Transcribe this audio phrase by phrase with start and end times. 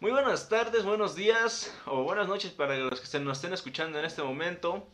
[0.00, 3.98] Muy buenas tardes, buenos días o buenas noches para los que se nos estén escuchando
[3.98, 4.86] en este momento.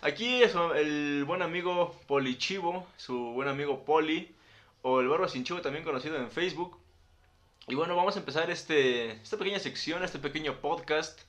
[0.00, 4.34] Aquí es el buen amigo Poli Chivo, su buen amigo Poli,
[4.82, 6.76] o el Barba Sin Chivo también conocido en Facebook.
[7.68, 11.20] Y bueno, vamos a empezar este, esta pequeña sección, este pequeño podcast.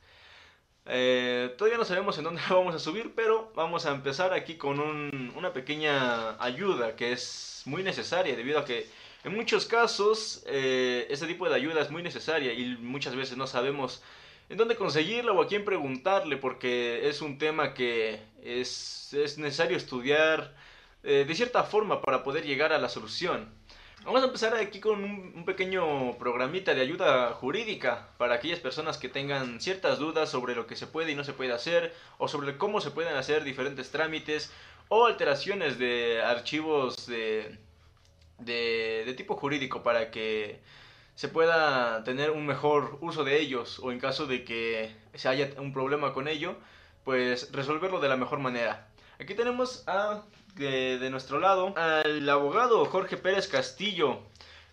[0.88, 4.80] Eh, todavía no sabemos en dónde vamos a subir, pero vamos a empezar aquí con
[4.80, 8.90] un, una pequeña ayuda que es muy necesaria debido a que
[9.24, 13.48] en muchos casos, eh, este tipo de ayuda es muy necesaria y muchas veces no
[13.48, 14.02] sabemos
[14.48, 19.76] en dónde conseguirla o a quién preguntarle porque es un tema que es, es necesario
[19.76, 20.56] estudiar
[21.04, 23.50] eh, de cierta forma para poder llegar a la solución.
[24.06, 28.98] Vamos a empezar aquí con un, un, pequeño programita de ayuda jurídica para aquellas personas
[28.98, 32.30] que tengan ciertas dudas sobre lo que se puede y no se puede hacer o
[32.30, 34.54] sobre cómo se pueden hacer diferentes trámites
[34.88, 37.60] o alteraciones de archivos de
[38.40, 40.60] de, tipo jurídico para que
[41.16, 45.50] se pueda tener un mejor uso de ellos o en caso de que se haya
[45.58, 46.56] un problema con ello,
[47.04, 48.88] pues resolverlo de la mejor manera.
[49.20, 50.24] Aquí tenemos a,
[50.56, 54.20] de, nuestro lado al abogado Jorge Pérez Castillo,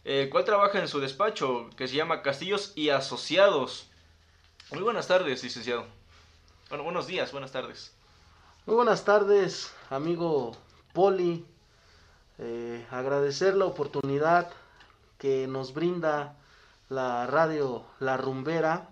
[0.04, 3.88] el cual trabaja en su despacho que se llama Castillos y Asociados.
[4.70, 5.86] Muy buenas tardes, licenciado.
[6.68, 7.92] Bueno, buenos días, buenas tardes.
[8.66, 10.56] Muy buenas tardes, amigo
[10.92, 11.44] Poli,
[12.38, 14.50] eh, agradecer la oportunidad
[15.18, 16.36] que nos brinda
[16.88, 18.88] la radio La Rumbera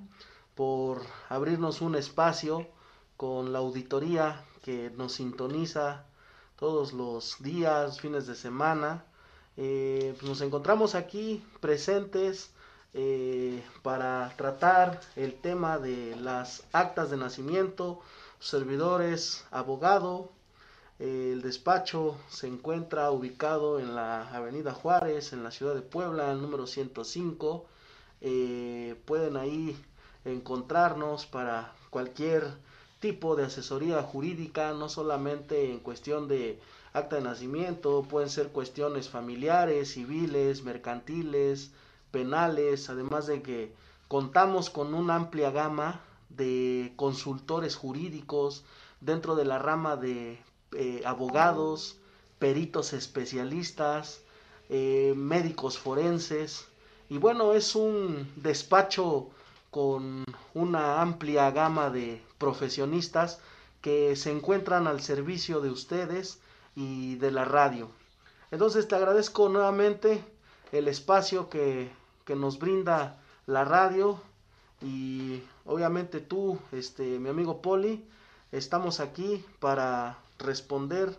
[0.55, 2.67] por abrirnos un espacio
[3.17, 6.05] con la auditoría que nos sintoniza
[6.56, 9.05] todos los días, fines de semana.
[9.56, 12.50] Eh, pues nos encontramos aquí presentes
[12.95, 18.00] eh, para tratar el tema de las actas de nacimiento,
[18.41, 20.31] servidores, abogado,
[21.05, 26.66] el despacho se encuentra ubicado en la Avenida Juárez, en la ciudad de Puebla, número
[26.66, 27.66] 105.
[28.22, 29.77] Eh, pueden ahí
[30.25, 32.55] encontrarnos para cualquier
[33.00, 36.58] tipo de asesoría jurídica, no solamente en cuestión de
[36.94, 41.70] acta de nacimiento, pueden ser cuestiones familiares, civiles, mercantiles,
[42.12, 43.75] penales, además de que
[44.09, 46.00] contamos con una amplia gama
[46.31, 48.64] de consultores jurídicos
[49.03, 50.38] dentro de la rama de
[50.75, 51.99] eh, abogados,
[52.39, 54.23] peritos especialistas,
[54.69, 56.67] eh, médicos forenses.
[57.09, 59.31] Y bueno, es un despacho
[59.71, 60.25] con
[60.55, 63.41] una amplia gama de profesionistas
[63.83, 66.41] que se encuentran al servicio de ustedes
[66.75, 67.91] y de la radio.
[68.51, 70.25] Entonces te agradezco nuevamente
[70.73, 71.91] el espacio que,
[72.25, 74.21] que nos brinda la radio
[74.81, 78.05] y obviamente tú, este, mi amigo Poli,
[78.53, 81.17] estamos aquí para responder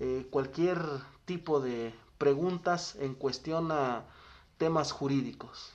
[0.00, 0.78] eh, cualquier
[1.24, 4.04] tipo de preguntas en cuestión a
[4.58, 5.72] temas jurídicos.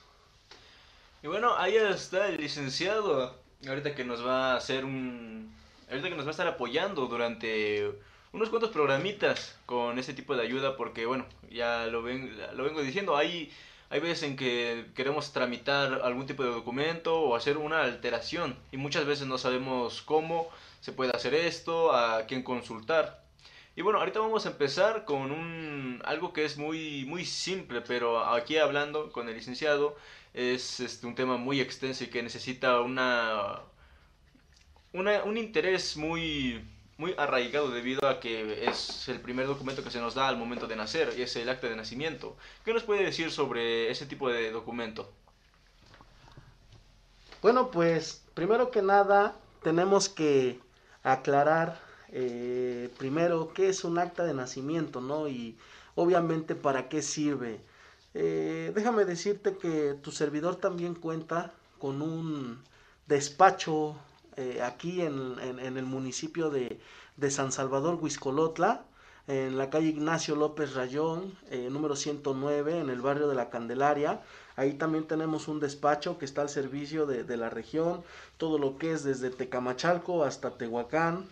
[1.22, 3.36] Y bueno, ahí está el licenciado,
[3.66, 5.54] ahorita que nos va a hacer un...
[5.88, 7.92] ahorita que nos va a estar apoyando durante
[8.32, 12.82] unos cuantos programitas con ese tipo de ayuda, porque bueno, ya lo, ven, lo vengo
[12.82, 13.52] diciendo, hay,
[13.92, 18.78] hay veces en que queremos tramitar algún tipo de documento o hacer una alteración y
[18.78, 20.48] muchas veces no sabemos cómo
[20.80, 23.22] se puede hacer esto, a quién consultar.
[23.76, 28.24] Y bueno, ahorita vamos a empezar con un, algo que es muy, muy simple, pero
[28.24, 29.94] aquí hablando con el licenciado
[30.32, 33.60] es este, un tema muy extenso y que necesita una,
[34.94, 36.64] una, un interés muy,
[36.98, 40.66] muy arraigado debido a que es el primer documento que se nos da al momento
[40.66, 42.36] de nacer y es el acta de nacimiento.
[42.64, 45.10] ¿Qué nos puede decir sobre ese tipo de documento?
[47.40, 50.60] Bueno, pues primero que nada tenemos que
[51.02, 51.80] aclarar
[52.12, 55.28] eh, primero qué es un acta de nacimiento, ¿no?
[55.28, 55.56] Y
[55.94, 57.60] obviamente para qué sirve.
[58.14, 62.62] Eh, déjame decirte que tu servidor también cuenta con un
[63.06, 63.96] despacho
[64.36, 66.80] eh, aquí en, el municipio de,
[67.16, 68.84] de, San Salvador, Huizcolotla,
[69.28, 71.36] en la calle Ignacio López Rayón,
[71.70, 74.20] número 109, en el barrio de la Candelaria.
[74.56, 78.02] Ahí también tenemos un despacho que está al servicio de, la región,
[78.36, 81.26] todo lo que es desde Tecamachalco hasta Tehuacán,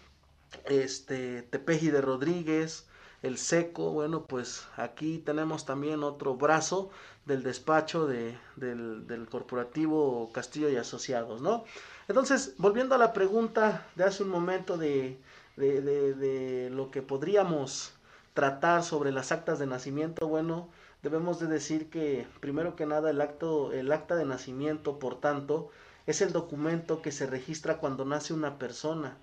[0.67, 2.87] este, Tepeji de Rodríguez,
[3.23, 6.91] el Seco, bueno, pues aquí tenemos también otro brazo
[7.27, 11.65] del despacho de, del, corporativo Castillo y Asociados, ¿no?
[12.11, 15.21] Entonces, volviendo a la pregunta de hace un momento de,
[15.57, 17.93] lo que podríamos
[18.35, 20.69] tratar sobre las actas de nacimiento, bueno,
[21.05, 25.71] debemos de decir que primero que nada el acto el acta de nacimiento por tanto
[26.09, 29.17] es el documento que se registra cuando nace una persona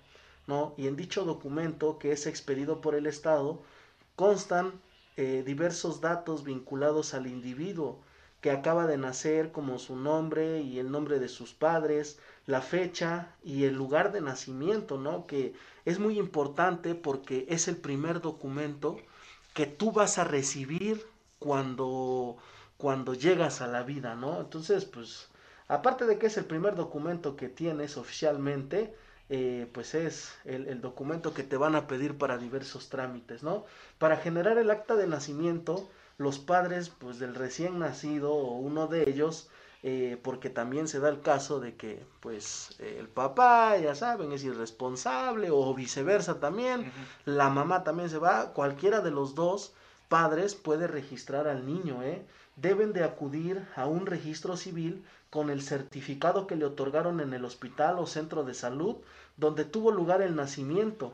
[0.46, 3.60] no y en dicho documento que es expedido por el estado
[4.16, 4.72] constan
[5.18, 8.00] eh, diversos datos vinculados al individuo
[8.40, 13.34] que acaba de nacer, como su nombre y el nombre de sus padres, la fecha
[13.42, 15.26] y el lugar de nacimiento, ¿no?
[15.26, 15.54] Que
[15.84, 18.96] es muy importante porque es el primer documento
[19.54, 21.04] que tú vas a recibir
[21.38, 22.36] cuando,
[22.76, 24.40] cuando llegas a la vida, ¿no?
[24.40, 25.28] Entonces, pues,
[25.66, 28.94] aparte de que es el primer documento que tienes oficialmente,
[29.30, 33.66] eh, pues es el, el, documento que te van a pedir para diversos trámites, ¿no?
[33.98, 39.08] Para generar el acta de nacimiento, los padres, pues del recién nacido o uno de
[39.08, 39.48] ellos,
[39.82, 44.42] eh, porque también se da el caso de que, pues, el papá, ya saben, es
[44.44, 46.92] irresponsable o viceversa también,
[47.24, 49.72] la mamá también se va, cualquiera de los dos
[50.08, 52.26] padres puede registrar al niño, ¿eh?
[52.56, 57.44] Deben de acudir a un registro civil con el certificado que le otorgaron en el
[57.44, 58.96] hospital o centro de salud
[59.36, 61.12] donde tuvo lugar el nacimiento.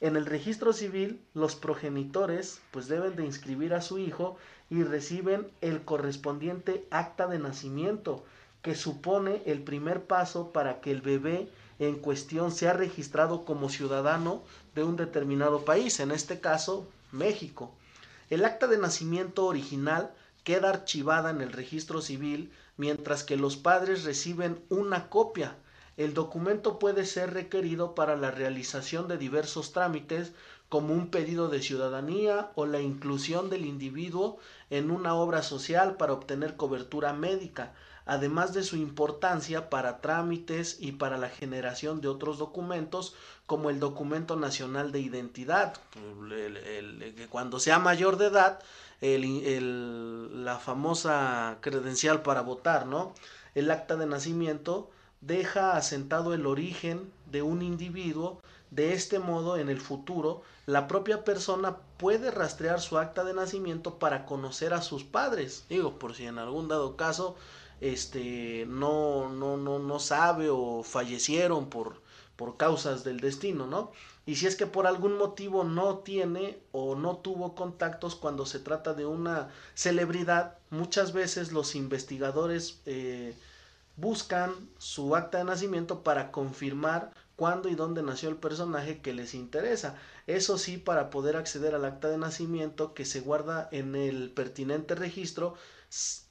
[0.00, 4.36] En el registro civil, los progenitores pues deben de inscribir a su hijo
[4.68, 8.24] y reciben el correspondiente acta de nacimiento,
[8.60, 11.48] que supone el primer paso para que el bebé
[11.78, 14.42] en cuestión sea registrado como ciudadano
[14.74, 17.72] de un determinado país, en este caso México.
[18.28, 24.04] El acta de nacimiento original queda archivada en el registro civil mientras que los padres
[24.04, 25.56] reciben una copia.
[25.96, 30.32] El documento puede ser requerido para la realización de diversos trámites
[30.68, 34.38] como un pedido de ciudadanía o la inclusión del individuo
[34.68, 37.72] en una obra social para obtener cobertura médica,
[38.04, 43.14] además de su importancia para trámites y para la generación de otros documentos
[43.46, 45.74] como el documento nacional de identidad,
[46.28, 48.58] que cuando sea mayor de edad,
[49.00, 53.14] el, la famosa credencial para votar, ¿no?
[53.54, 54.90] El acta de nacimiento
[55.20, 58.40] deja asentado el origen de un individuo,
[58.70, 64.00] de este modo en el futuro la propia persona puede rastrear su acta de nacimiento
[64.00, 67.36] para conocer a sus padres, digo, por si en algún dado caso
[67.80, 72.02] este no no no no sabe o fallecieron por
[72.34, 73.92] por causas del destino, ¿no?
[74.26, 78.58] Y si es que por algún motivo no tiene o no tuvo contactos cuando se
[78.58, 83.34] trata de una celebridad, muchas veces los investigadores eh,
[83.96, 89.34] buscan su acta de nacimiento para confirmar cuándo y dónde nació el personaje que les
[89.34, 89.96] interesa.
[90.26, 94.94] Eso sí, para poder acceder al acta de nacimiento que se guarda en el pertinente
[94.94, 95.54] registro,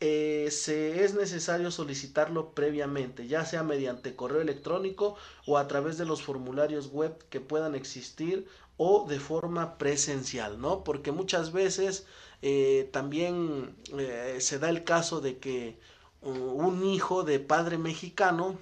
[0.01, 5.15] eh, se es necesario solicitarlo previamente, ya sea mediante correo electrónico
[5.45, 8.47] o a través de los formularios web que puedan existir
[8.77, 10.83] o de forma presencial, ¿no?
[10.83, 12.05] Porque muchas veces
[12.41, 15.79] eh, también eh, se da el caso de que
[16.25, 18.57] un hijo de padre mexicano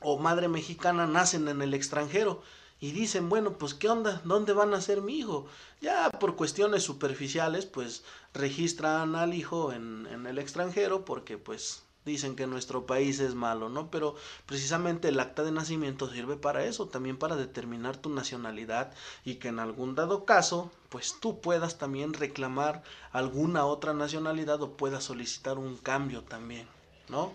[0.00, 2.42] o madre mexicana nacen en el extranjero
[2.80, 4.20] y dicen, bueno, pues ¿qué onda?
[4.24, 5.46] ¿Dónde van a ser mi hijo?
[5.80, 8.04] Ya por cuestiones superficiales, pues
[8.34, 13.68] registran al hijo en, en el extranjero porque pues dicen que nuestro país es malo,
[13.68, 13.90] ¿no?
[13.90, 14.16] Pero
[14.46, 18.92] precisamente el acta de nacimiento sirve para eso, también para determinar tu nacionalidad
[19.24, 22.82] y que en algún dado caso, pues tú puedas también reclamar
[23.12, 26.66] alguna otra nacionalidad o puedas solicitar un cambio también,
[27.12, 27.32] ¿no?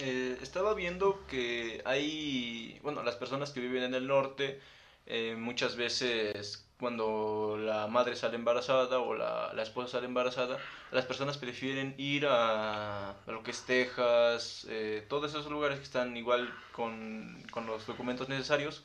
[0.00, 4.60] Eh, estaba viendo que hay, bueno, las personas que viven en el norte,
[5.06, 10.58] eh, muchas veces cuando la madre sale embarazada o la, la, esposa sale embarazada,
[10.90, 16.16] las personas prefieren ir a, lo que es Texas, eh, todos esos lugares que están
[16.16, 18.82] igual con, con los documentos necesarios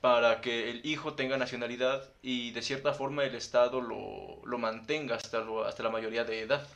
[0.00, 5.14] para que el hijo tenga nacionalidad y de cierta forma el Estado lo, lo mantenga
[5.16, 6.66] hasta, lo, hasta la mayoría de edad.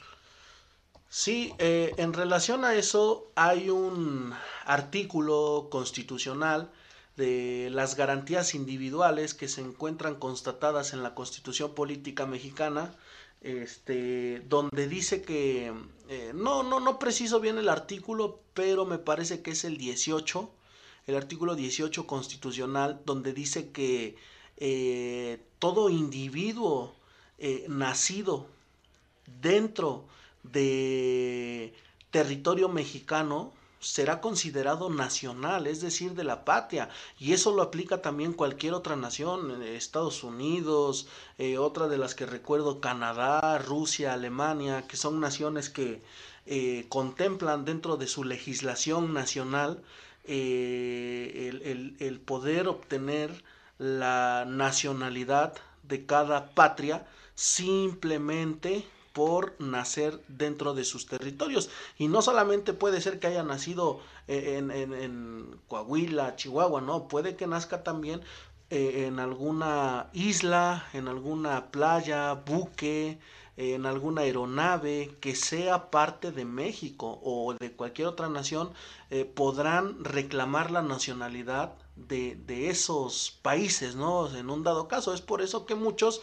[1.08, 4.34] Sí, eh, en relación a eso hay un
[4.64, 6.70] artículo constitucional
[7.16, 12.94] de las garantías individuales que se encuentran constatadas en la Constitución Política Mexicana,
[13.40, 15.72] este, donde dice que
[16.08, 20.50] eh, no, no, no preciso bien el artículo, pero me parece que es el 18,
[21.06, 24.16] el artículo 18 constitucional, donde dice que
[24.58, 26.94] eh, todo individuo
[27.68, 28.46] nacido
[29.42, 30.04] dentro
[30.52, 31.74] de
[32.10, 36.88] territorio mexicano será considerado nacional, es decir, de la patria,
[37.18, 41.06] y eso lo aplica también cualquier otra nación, eh, Estados Unidos,
[41.38, 46.02] eh, otra de las que recuerdo, Canadá, Rusia, Alemania, que son naciones que
[46.46, 49.82] eh, contemplan dentro de su legislación nacional
[50.28, 53.44] el poder obtener
[53.78, 58.84] la nacionalidad de cada patria simplemente
[59.16, 61.70] por nacer dentro de sus territorios.
[61.96, 67.46] Y no solamente puede ser que haya nacido en, en, Coahuila, Chihuahua, no, puede que
[67.46, 68.20] nazca también
[68.68, 73.18] eh, en alguna isla, en alguna playa, buque,
[73.56, 78.70] en alguna aeronave que sea parte de México o de cualquier otra nación,
[79.08, 84.28] eh, podrán reclamar la nacionalidad de, de, esos países, ¿no?
[84.36, 85.14] En un dado caso.
[85.14, 86.20] Es por eso que muchos,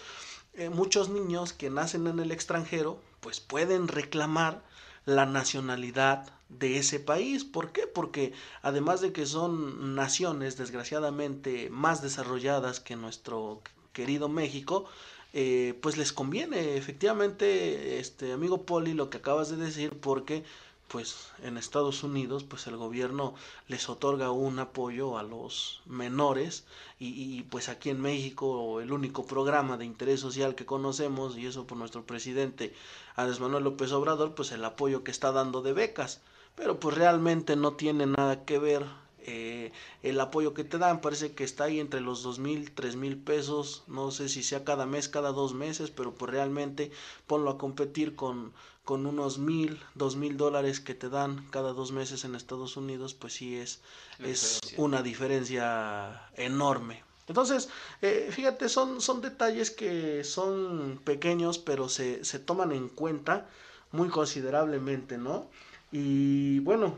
[0.55, 4.62] eh, muchos niños que nacen en el extranjero, pues pueden reclamar
[5.05, 7.43] la nacionalidad de ese país.
[7.43, 7.88] ¿Por qué?
[7.88, 14.86] Porque además de que son naciones desgraciadamente más desarrolladas que nuestro querido México,
[15.33, 20.43] eh, pues les conviene efectivamente, este amigo Poli, lo que acabas de decir, porque
[20.88, 23.34] pues en Estados Unidos pues el gobierno
[23.68, 26.66] les otorga un apoyo a los menores
[27.00, 31.68] y, pues aquí en México el único programa de interés social que conocemos y eso
[31.68, 32.74] por nuestro presidente
[33.16, 36.22] Andrés Manuel López Obrador pues el apoyo que está dando de becas.
[36.56, 38.86] Pero pues realmente no tiene nada que ver
[39.25, 42.96] eh, el apoyo que te dan parece que está ahí entre los dos mil, tres
[42.96, 46.92] mil pesos, no sé si sea cada mes, cada dos meses, pero pues realmente
[47.27, 48.53] ponlo a competir con,
[48.84, 53.13] con unos mil, dos mil dólares que te dan cada dos meses en Estados Unidos,
[53.13, 53.82] pues sí es,
[54.20, 57.03] es una diferencia enorme.
[57.27, 57.70] Entonces,
[58.01, 63.48] eh, fíjate, son, son detalles que son pequeños, pero se, se toman en cuenta
[63.94, 65.48] muy considerablemente, ¿no?
[65.92, 66.96] Y bueno,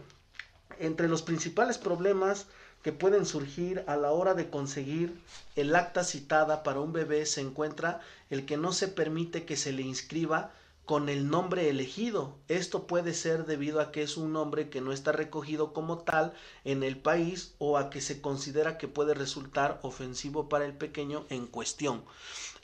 [0.79, 2.47] entre los principales problemas
[2.83, 5.19] que pueden surgir a la hora de conseguir
[5.55, 9.71] el acta citada para un bebé se encuentra el que no se permite que se
[9.71, 10.51] le inscriba
[10.85, 12.35] con el nombre elegido.
[12.47, 16.33] Esto puede ser debido a que es un nombre que no está recogido como tal
[16.63, 21.25] en el país o a que se considera que puede resultar ofensivo para el pequeño
[21.29, 22.03] en cuestión.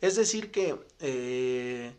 [0.02, 1.94] Es decir que eh,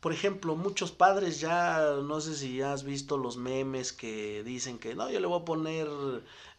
[0.00, 4.78] por ejemplo, muchos padres ya, no sé si ya has visto los memes que dicen
[4.78, 5.88] que no, yo le voy a poner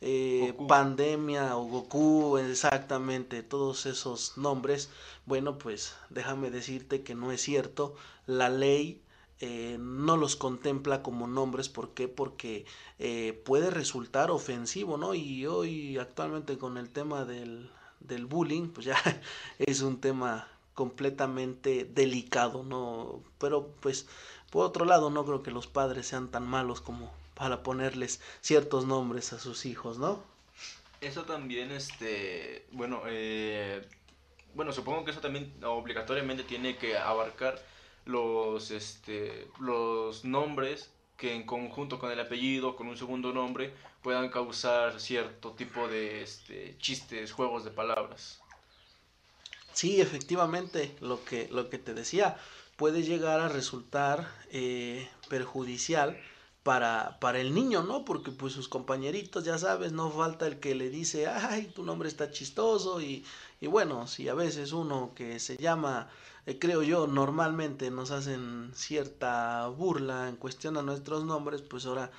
[0.01, 4.89] eh, pandemia o Goku, exactamente, todos esos nombres.
[5.25, 7.95] Bueno, pues déjame decirte que no es cierto.
[8.27, 9.01] La ley
[9.39, 11.67] eh, no los contempla como nombres.
[11.67, 12.07] ¿Por qué?
[12.07, 12.65] Porque
[12.99, 15.15] eh, puede resultar ofensivo, ¿no?
[15.15, 18.97] Y hoy actualmente con el tema del, del bullying, pues ya
[19.59, 23.23] es un tema completamente delicado, ¿no?
[23.39, 24.07] Pero pues
[24.49, 28.85] por otro lado no creo que los padres sean tan malos como para ponerles ciertos
[28.85, 30.23] nombres a sus hijos, ¿no?
[30.99, 33.81] Eso también, este, bueno, eh,
[34.53, 37.59] bueno, supongo que eso también obligatoriamente tiene que abarcar
[38.05, 44.29] los, este, los nombres que en conjunto con el apellido, con un segundo nombre, puedan
[44.29, 48.40] causar cierto tipo de este, chistes, juegos de palabras.
[49.73, 52.37] Sí, efectivamente, lo que, lo que te decía,
[52.75, 56.19] puede llegar a resultar eh, perjudicial
[56.63, 58.05] para, para el niño, ¿no?
[58.05, 62.09] Porque pues sus compañeritos, ya sabes, no falta el que le dice, ay, tu nombre
[62.09, 63.25] está chistoso y,
[63.61, 66.09] y bueno, si a veces uno que se llama,
[66.45, 72.11] eh, creo yo, normalmente nos hacen cierta burla en cuestión a nuestros nombres, pues ahora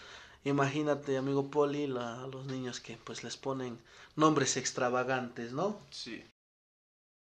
[0.44, 3.78] imagínate, amigo Poli, a los niños que pues les ponen
[4.16, 5.78] nombres extravagantes, ¿no?
[5.90, 6.24] Sí.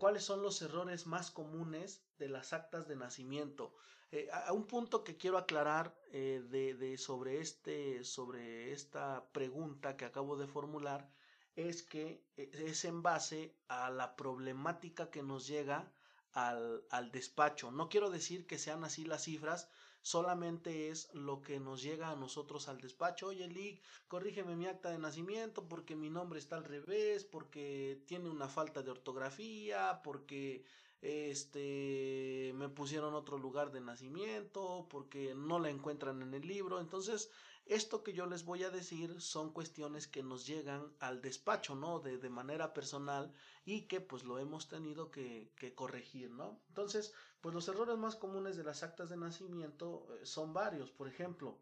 [0.01, 3.75] ¿Cuáles son los errores más comunes de las actas de nacimiento?
[4.11, 6.95] Eh, a un punto que quiero aclarar eh, de,
[7.39, 11.13] este, sobre esta pregunta que acabo de formular
[11.55, 15.93] es que eh, es en base a la problemática que nos llega
[16.33, 17.71] al despacho.
[17.71, 19.69] No quiero decir que sean así las cifras,
[20.03, 23.29] solamente es lo que nos llega a nosotros al despacho.
[23.29, 28.29] Oye, Lick, corrígeme mi acta de nacimiento porque mi nombre está al revés, porque tiene
[28.29, 30.65] una falta de ortografía, porque
[31.03, 36.81] este me pusieron otro lugar de nacimiento, porque no la encuentran en el libro.
[36.81, 37.31] Entonces,
[37.71, 42.01] esto que yo les voy a decir son cuestiones que nos llegan al despacho, ¿no?
[42.01, 43.33] De, de manera personal
[43.65, 46.61] y que pues lo hemos tenido que, corregir, ¿no?
[46.69, 50.91] Entonces, pues los errores más comunes de las actas de nacimiento eh, son varios.
[50.91, 51.59] Por ejemplo,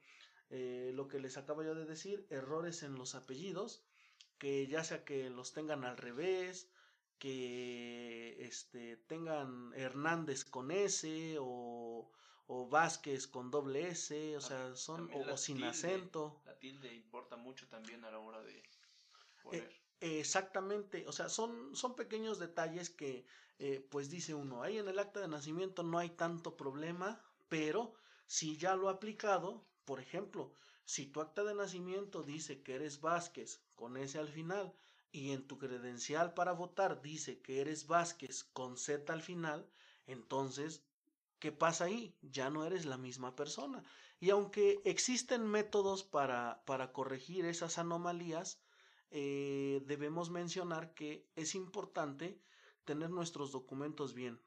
[0.49, 3.83] eh, lo que les acabo yo de decir, errores en los apellidos,
[4.39, 6.71] que ya sea que los tengan al revés,
[7.19, 12.11] que este, tengan Hernández con S o
[12.51, 16.41] o Vázquez con doble S, o sea, son o, sin acento.
[16.47, 18.63] La tilde importa mucho también a la hora de
[19.43, 19.71] poner.
[20.01, 23.27] exactamente, o sea, son, son pequeños detalles que,
[23.59, 27.95] eh, pues dice uno, ahí en el acta de nacimiento no hay tanto problema, pero
[28.27, 30.55] si ya lo ha aplicado, por ejemplo,
[30.87, 34.75] si tu acta de nacimiento dice que eres Vázquez con S al final
[35.13, 39.71] y en tu credencial para votar dice que eres Vázquez con Z al final,
[40.07, 40.88] entonces
[41.39, 42.17] ¿Qué pasa ahí?
[42.23, 43.83] Ya no eres la misma persona.
[44.21, 48.61] Y aunque existen métodos para, para corregir esas anomalías,
[49.11, 52.41] eh, debemos mencionar que es importante
[52.85, 54.41] tener nuestros documentos bien.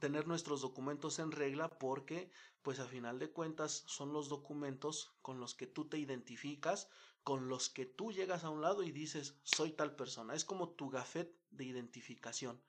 [0.00, 2.30] tener nuestros documentos en regla porque
[2.62, 6.88] pues a final de cuentas son los documentos con los que tú te identificas,
[7.22, 10.34] con los que tú llegas a un lado y dices soy tal persona.
[10.34, 12.60] Es como tu gafet de identificación.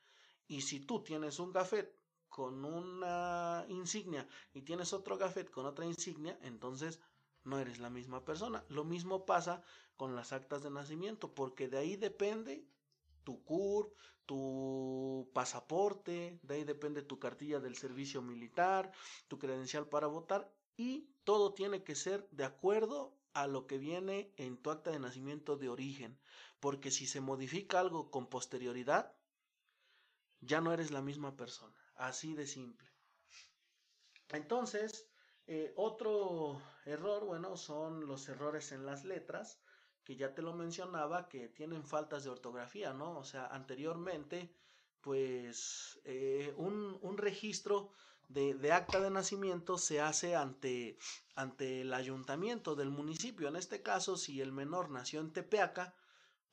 [0.48, 1.96] Y si tú tienes un gafet
[2.34, 7.00] con una insignia y tienes otro gafet con otra insignia, entonces
[7.44, 8.66] no eres la misma persona.
[8.70, 9.62] Lo mismo pasa
[9.98, 12.66] con las actas de nacimiento, porque de ahí depende
[13.24, 18.92] tu CURP, tu pasaporte, de ahí depende tu cartilla del servicio militar,
[19.28, 24.34] tu credencial para votar y todo tiene que ser de acuerdo a lo que viene
[24.38, 26.20] en tu acta de nacimiento de origen,
[26.60, 29.14] porque si se modifica algo con posterioridad,
[30.42, 31.83] ya no eres la misma persona.
[31.96, 32.90] Así de simple.
[34.30, 35.08] Entonces,
[35.46, 39.60] eh, otro error, bueno, son los errores en las letras,
[40.04, 43.18] que ya te lo mencionaba, que tienen faltas de ortografía, ¿no?
[43.18, 44.54] O sea, anteriormente,
[45.02, 47.92] pues eh, un, un, registro
[48.28, 50.98] de, de, acta de nacimiento se hace ante,
[51.36, 53.48] ante el ayuntamiento del municipio.
[53.48, 55.94] En este caso, si el menor nació en Tepeaca,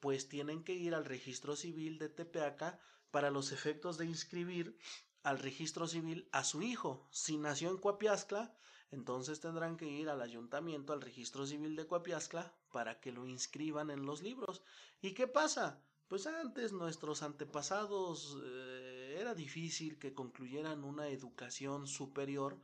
[0.00, 2.80] pues tienen que ir al registro civil de Tepeaca
[3.10, 4.76] para los efectos de inscribir
[5.22, 7.06] al registro civil a su hijo.
[7.10, 8.54] Si nació en Coapiascla,
[8.90, 13.90] entonces tendrán que ir al ayuntamiento, al registro civil de Coapiascla, para que lo inscriban
[13.90, 14.62] en los libros.
[15.00, 15.80] ¿Y qué pasa?
[16.08, 22.58] Pues antes nuestros antepasados eh, era difícil que concluyeran una educación superior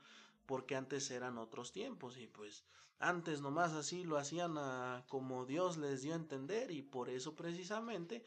[0.46, 2.64] porque antes eran otros tiempos y pues
[2.98, 4.56] antes nomás así lo hacían
[5.08, 8.25] como Dios les dio a entender y por eso precisamente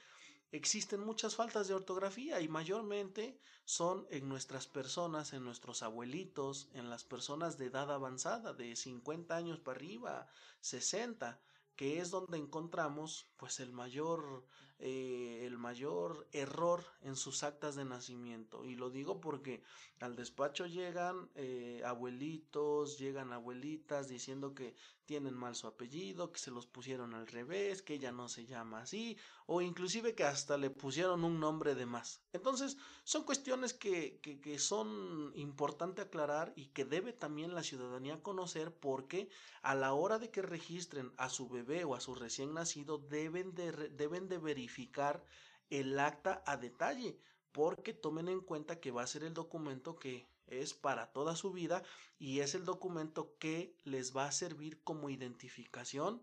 [0.51, 6.89] existen muchas faltas de ortografía y mayormente son en nuestras personas, en nuestros abuelitos, en
[6.89, 10.27] las personas de edad avanzada, de 50 años para arriba,
[10.61, 11.39] 60
[11.79, 14.43] que es donde encontramos pues el mayor
[14.81, 18.63] eh, el mayor error en sus actas de nacimiento.
[18.63, 19.61] Y lo digo porque
[19.99, 26.51] al despacho llegan eh, abuelitos llegan abuelitas diciendo que tienen mal su apellido que se
[26.51, 29.17] los pusieron al revés que ella no se llama así
[29.47, 32.21] o inclusive que hasta le pusieron un nombre de más.
[32.31, 38.71] Entonces son cuestiones que, que, son importante aclarar y que debe también la ciudadanía conocer
[38.71, 39.27] porque
[39.63, 42.99] a la hora de que registren a su bebé o a su recién nacido
[43.29, 45.23] deben de, deben de verificar
[45.69, 47.19] el acta a detalle
[47.51, 51.51] porque tomen en cuenta que va a ser el documento que es para toda su
[51.51, 51.83] vida
[52.17, 56.21] y es el documento que les va a servir como identificación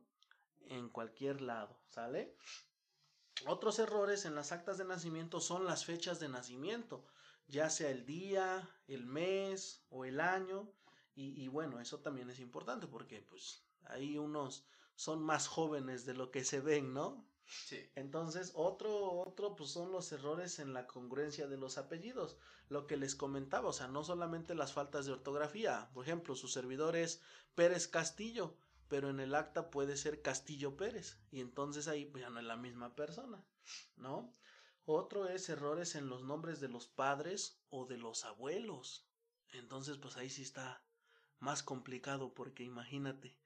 [0.69, 2.35] en cualquier lado, ¿sale?
[3.47, 7.05] Otros errores en las actas de nacimiento son las fechas de nacimiento,
[7.47, 10.69] ya sea el día, el mes o el año.
[11.15, 16.15] Y, y bueno, eso también es importante porque pues hay unos, son más jóvenes de
[16.15, 17.25] lo que se ven, ¿no?
[17.47, 17.89] Sí.
[17.95, 22.37] Entonces, otro, otro, pues son los errores en la congruencia de los apellidos.
[22.69, 25.89] Lo que les comentaba, o sea, no solamente las faltas de ortografía.
[25.95, 27.23] Por ejemplo, su servidor es
[27.55, 28.57] Pérez Castillo,
[28.89, 31.21] pero en el acta puede ser Castillo Pérez.
[31.31, 33.45] Y entonces ahí pues, ya no es la misma persona,
[33.97, 34.33] ¿no?
[34.85, 39.07] Otro es errores en los nombres de los padres o de los abuelos.
[39.53, 40.83] Entonces, pues ahí sí está
[41.39, 43.37] más complicado porque imagínate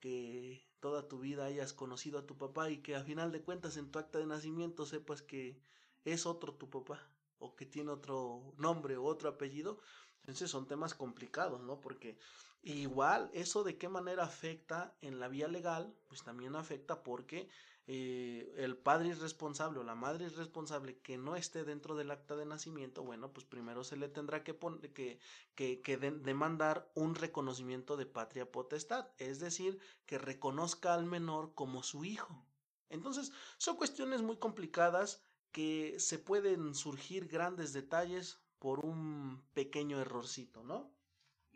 [0.00, 3.76] que toda tu vida hayas conocido a tu papá y que a final de cuentas
[3.76, 5.62] en tu acta de nacimiento sepas que
[6.04, 9.78] es otro tu papá o que tiene otro nombre o otro apellido,
[10.22, 11.80] entonces son temas complicados, ¿no?
[11.80, 12.18] Porque
[12.62, 17.48] igual eso de qué manera afecta en la vía legal, pues también afecta porque
[17.88, 22.12] eh, el padre es responsable o la madre es responsable que no esté dentro del
[22.12, 24.56] acta de nacimiento, bueno, pues primero se le tendrá que,
[24.94, 25.18] que,
[25.56, 31.82] que, que demandar un reconocimiento de patria potestad, es decir, que reconozca al menor como
[31.82, 32.46] su hijo.
[32.88, 40.62] Entonces, son cuestiones muy complicadas que se pueden surgir grandes detalles por un pequeño errorcito,
[40.62, 40.94] ¿no?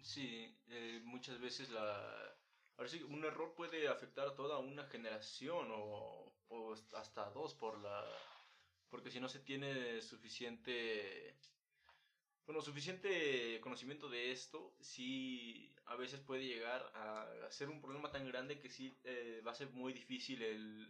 [0.06, 2.36] Sí, eh, muchas veces la...
[2.76, 7.80] Ahora sí, un error puede afectar a toda una generación o, o hasta dos por
[7.80, 8.04] la...
[8.88, 11.36] Porque si no se tiene suficiente...
[12.46, 18.24] Bueno, suficiente conocimiento de esto, sí a veces puede llegar a ser un problema tan
[18.28, 20.88] grande que sí eh, va a ser muy difícil el,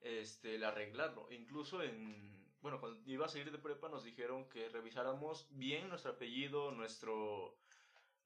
[0.00, 1.28] este, el arreglarlo.
[1.32, 6.12] Incluso en, bueno, cuando iba a salir de prepa nos dijeron que revisáramos bien nuestro
[6.12, 7.56] apellido, nuestro,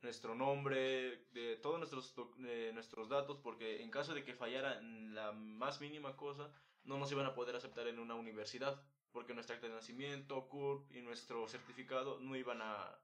[0.03, 5.81] nuestro nombre, de todos nuestros, nuestros datos, porque en caso de que fallara la más
[5.81, 6.51] mínima cosa,
[6.85, 8.83] no nos iban a poder aceptar en una universidad,
[9.13, 12.99] porque nuestra acta de nacimiento, CURP y nuestro certificado no iban a,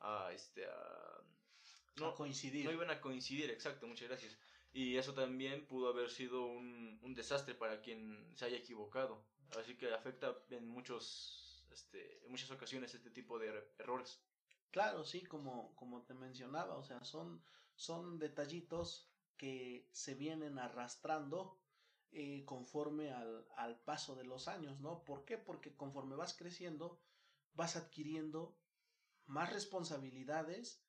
[0.00, 1.22] a este, a,
[1.96, 2.64] no, a coincidir.
[2.64, 4.36] No iban a coincidir, exacto, muchas gracias.
[4.72, 9.24] Y eso también pudo haber sido un, un, desastre para quien se haya equivocado.
[9.58, 14.20] Así que afecta en, muchos, este, en muchas ocasiones este tipo de errores.
[14.74, 17.44] Claro, sí, como, como te mencionaba, o sea, son,
[17.76, 21.60] son detallitos que se vienen arrastrando
[22.10, 25.04] eh, conforme al, al paso de los años, ¿no?
[25.04, 25.38] ¿Por qué?
[25.38, 27.00] Porque conforme vas creciendo,
[27.54, 28.58] vas adquiriendo
[29.26, 30.84] más responsabilidades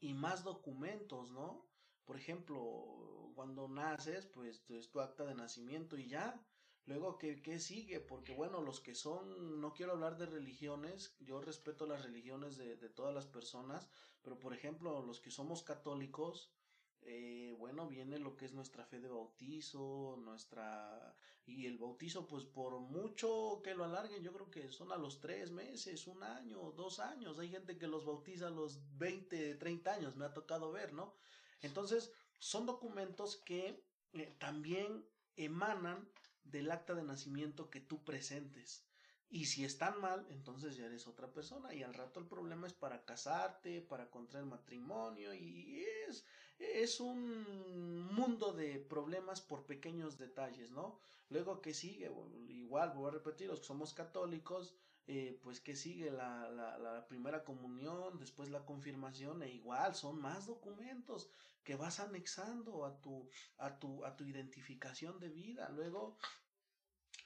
[0.00, 1.68] y más documentos, ¿no?
[2.06, 6.42] Por ejemplo, cuando naces, pues es tu acta de nacimiento y ya.
[6.88, 8.00] Luego, ¿qué, ¿qué, sigue?
[8.00, 12.76] Porque bueno, los que son, no quiero hablar de religiones, yo respeto las religiones de,
[12.76, 13.90] de todas las personas,
[14.22, 16.50] pero por ejemplo, los que somos católicos,
[17.02, 21.14] eh, bueno, viene lo que es nuestra fe de bautizo, nuestra...
[21.44, 25.20] Y el bautizo, pues por mucho que lo alarguen, yo creo que son a los
[25.20, 27.38] tres meses, un año, dos años.
[27.38, 31.14] Hay gente que los bautiza a los 20, 30 años, me ha tocado ver, ¿no?
[31.60, 36.08] Entonces, son documentos que eh, también emanan
[36.44, 38.84] del acta de nacimiento que tú presentes.
[39.30, 42.72] Y si están mal, entonces ya eres otra persona y al rato el problema es
[42.72, 46.24] para casarte, para contraer matrimonio y es,
[46.58, 50.98] es un mundo de problemas por pequeños detalles, ¿no?
[51.28, 52.10] Luego que sigue,
[52.48, 54.74] igual voy a repetir, los somos católicos,
[55.10, 60.20] eh, pues que sigue la, la, la primera comunión, después la confirmación e igual son
[60.20, 61.30] más documentos
[61.64, 65.70] que vas anexando a tu, a tu, a tu identificación de vida.
[65.70, 66.18] Luego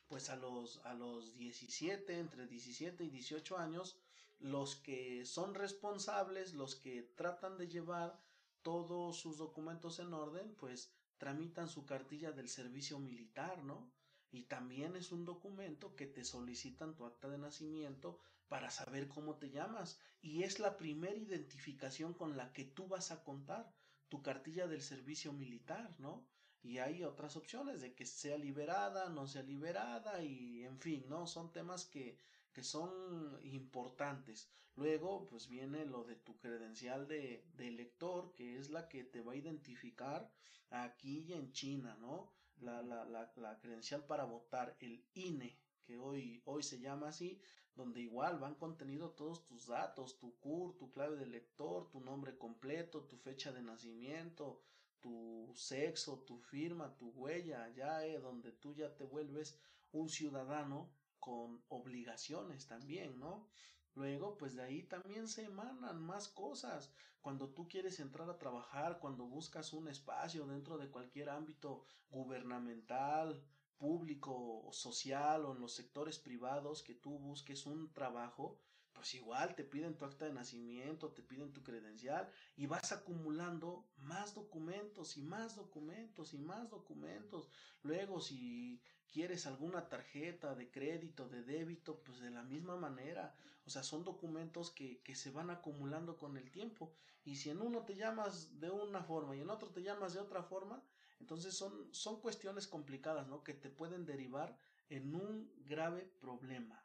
[0.06, 3.98] pues a los, a los 17, entre 17 y 18 años,
[4.38, 8.16] los que son responsables, los que tratan de llevar
[8.62, 13.90] todos sus documentos en orden, pues tramitan su cartilla del servicio militar, ¿no?
[14.32, 18.18] Y también es un documento que te solicitan tu acta de nacimiento
[18.48, 20.00] para saber cómo te llamas.
[20.20, 23.72] Y es la primera identificación con la que tú vas a contar,
[24.08, 26.26] tu cartilla del servicio militar, ¿no?
[26.62, 31.26] y hay otras opciones de que sea liberada, no sea liberada y en fin, ¿no?
[31.26, 32.16] Son temas que,
[32.52, 34.48] que son importantes.
[34.76, 39.20] Luego, pues viene lo de tu credencial de, de elector, que es la que te
[39.20, 40.30] va a identificar
[40.70, 42.32] aquí en China, ¿no?
[42.62, 47.40] La, la, la, la credencial para votar, el INE, que hoy, hoy se llama así,
[47.74, 52.36] donde igual van contenido todos tus datos, tu CUR, tu clave de lector, tu nombre
[52.38, 54.62] completo, tu fecha de nacimiento,
[55.00, 59.58] tu sexo, tu firma, tu huella, ya es donde tú ya te vuelves
[59.90, 63.48] un ciudadano con obligaciones también, ¿no?
[63.94, 66.92] Luego, pues de ahí también se emanan más cosas.
[67.20, 73.44] Cuando tú quieres entrar a trabajar, cuando buscas un espacio dentro de cualquier ámbito gubernamental,
[73.76, 78.58] público social o en los sectores privados que tú busques un trabajo,
[79.02, 83.84] pues igual te piden tu acta de nacimiento, te piden tu credencial y vas acumulando
[83.96, 87.50] más documentos y más documentos y más documentos.
[87.82, 93.34] Luego, si quieres alguna tarjeta de crédito, de débito, pues de la misma manera.
[93.66, 96.94] O sea, son documentos que, que se van acumulando con el tiempo.
[97.24, 100.20] Y si en uno te llamas de una forma y en otro te llamas de
[100.20, 100.80] otra forma,
[101.18, 103.42] entonces son, son cuestiones complicadas, ¿no?
[103.42, 104.56] Que te pueden derivar
[104.90, 106.81] en un grave problema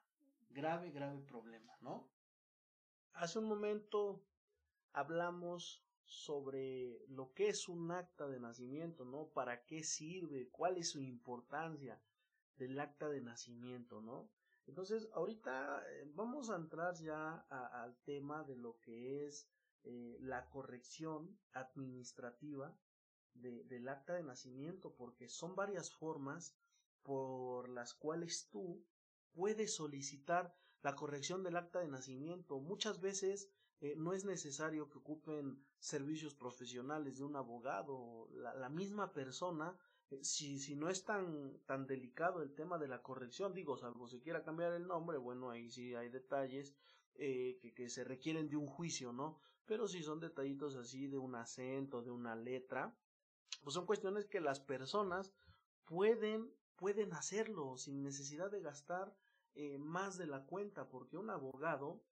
[0.57, 2.09] grave, grave problema, ¿no?
[3.13, 4.25] Hace un momento
[4.91, 9.27] hablamos sobre lo que es un acta de nacimiento, ¿no?
[9.27, 10.49] ¿Para qué sirve?
[10.49, 12.01] ¿Cuál es su importancia
[12.55, 14.31] del acta de nacimiento, ¿no?
[14.65, 19.47] Entonces, ahorita eh, vamos a entrar ya al tema de lo que es
[19.83, 22.75] eh, la corrección administrativa
[23.35, 26.57] de, del acta de nacimiento, porque son varias formas
[27.03, 28.83] por las cuales tú
[29.38, 32.60] puede solicitar la corrección del acta de nacimiento.
[32.60, 38.69] Muchas veces eh, no es necesario que ocupen servicios profesionales de un abogado, la, la
[38.69, 39.78] misma persona,
[40.10, 44.08] eh, si, si no es tan, tan delicado el tema de la corrección, digo, salvo
[44.08, 46.73] se quiera cambiar el nombre, bueno, ahí sí hay detalles
[47.13, 49.38] eh, que, que se requieren de un juicio, ¿no?
[49.67, 52.97] Pero si son detallitos así de un acento, de una letra,
[53.63, 55.32] pues son cuestiones que las personas
[55.86, 59.15] pueden, pueden hacerlo sin necesidad de gastar
[59.59, 62.03] eh, más de la cuenta, porque un abogado,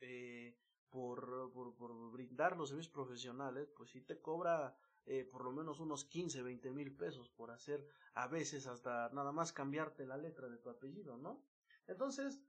[0.00, 0.54] eh,
[0.90, 6.04] por, por, brindar los servicios profesionales, pues sí te cobra eh, por lo menos unos
[6.04, 10.58] 15, 20 mil pesos por hacer a veces hasta nada más cambiarte la letra de
[10.58, 11.42] tu apellido, ¿no?
[11.86, 12.42] Entonces,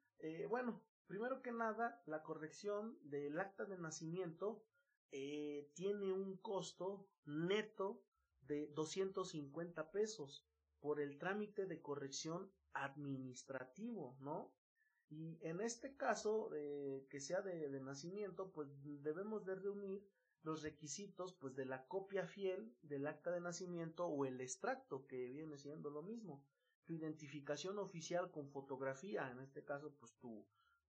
[0.49, 4.61] bueno, primero que nada, la corrección del acta de nacimiento
[5.09, 8.03] tiene un costo neto
[8.41, 10.45] de 250 pesos
[10.81, 14.53] por el trámite de corrección administrativo, ¿no?
[15.10, 18.67] Y en este caso, eh, que sea de, nacimiento, pues
[19.01, 20.06] debemos de reunir
[20.43, 25.32] los requisitos pues de la copia fiel del acta de nacimiento o el extracto, que
[25.32, 26.43] viene siendo lo mismo.
[26.86, 30.45] Tu identificación oficial con fotografía, en este caso pues tu,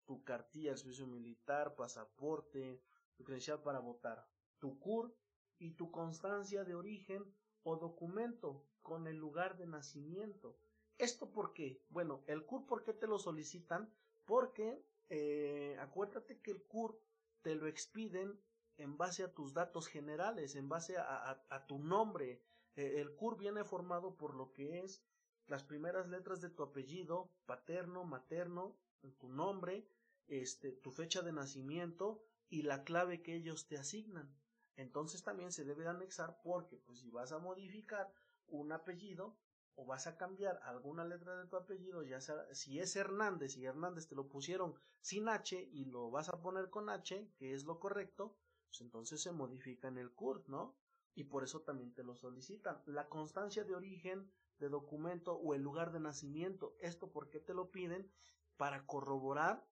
[0.04, 2.82] tu cartilla de servicio militar, pasaporte,
[3.16, 4.26] tu credencial para votar,
[4.58, 5.14] tu CUR
[5.58, 7.24] y tu constancia de origen
[7.62, 10.58] o documento con el lugar de nacimiento.
[11.02, 11.82] ¿Esto por qué?
[11.90, 13.92] Bueno, el CUR, ¿por qué te lo solicitan?
[14.24, 16.96] Porque eh, acuérdate que el CUR
[17.40, 18.40] te lo expiden
[18.76, 22.40] en base a tus datos generales, en base a, tu nombre.
[22.76, 25.02] Eh, el CUR viene formado por lo que es
[25.48, 28.76] las primeras letras de tu apellido, paterno, materno,
[29.18, 29.84] tu nombre,
[30.28, 34.32] este, tu fecha de nacimiento y la clave que ellos te asignan.
[34.76, 38.14] Entonces también se debe anexar porque pues si vas a modificar
[38.46, 39.36] un apellido
[39.74, 43.64] o vas a cambiar alguna letra de tu apellido, ya sea si es Hernández y
[43.64, 47.64] Hernández te lo pusieron sin H y lo vas a poner con H, que es
[47.64, 50.76] lo correcto, pues entonces se modifica en el CURT, ¿no?
[51.14, 52.82] Y por eso también te lo solicitan.
[52.86, 57.52] La constancia de origen de documento o el lugar de nacimiento, ¿esto por qué te
[57.52, 58.10] lo piden?
[58.56, 59.66] Para corroborar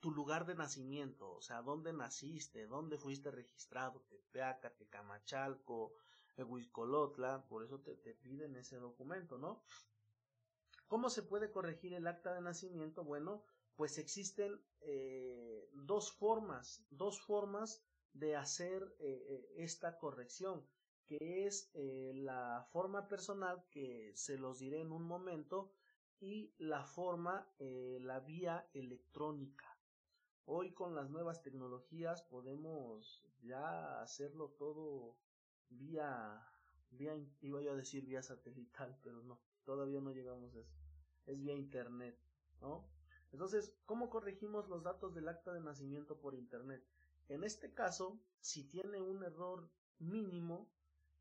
[0.00, 5.94] tu lugar de nacimiento, o sea, dónde naciste, dónde fuiste registrado, Tepeaca, Tecamachalco,
[6.42, 9.62] Huizcolotla, por eso te, piden ese documento, ¿no?
[10.88, 13.04] ¿Cómo se puede corregir el acta de nacimiento?
[13.04, 13.44] Bueno,
[13.76, 20.66] pues existen eh, dos formas, dos formas de hacer eh, eh, esta corrección,
[21.06, 25.72] que es la forma personal, que se los diré en un momento,
[26.18, 29.76] y la forma, la vía electrónica.
[30.46, 35.18] Hoy con las nuevas tecnologías podemos ya hacerlo todo
[35.70, 36.40] vía,
[36.90, 40.74] vía, iba yo a decir vía satelital, pero no, todavía no llegamos a eso.
[41.26, 42.18] Es vía internet,
[42.60, 42.88] ¿no?
[43.32, 46.84] Entonces, ¿cómo corregimos los datos del acta de nacimiento por internet?
[47.28, 50.70] En este caso, si tiene un error mínimo,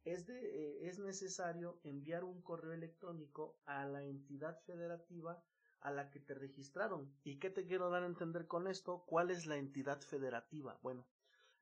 [0.03, 5.43] es, de, eh, es necesario enviar un correo electrónico a la entidad federativa
[5.79, 7.13] a la que te registraron.
[7.23, 9.03] ¿Y qué te quiero dar a entender con esto?
[9.05, 10.79] ¿Cuál es la entidad federativa?
[10.81, 11.05] Bueno,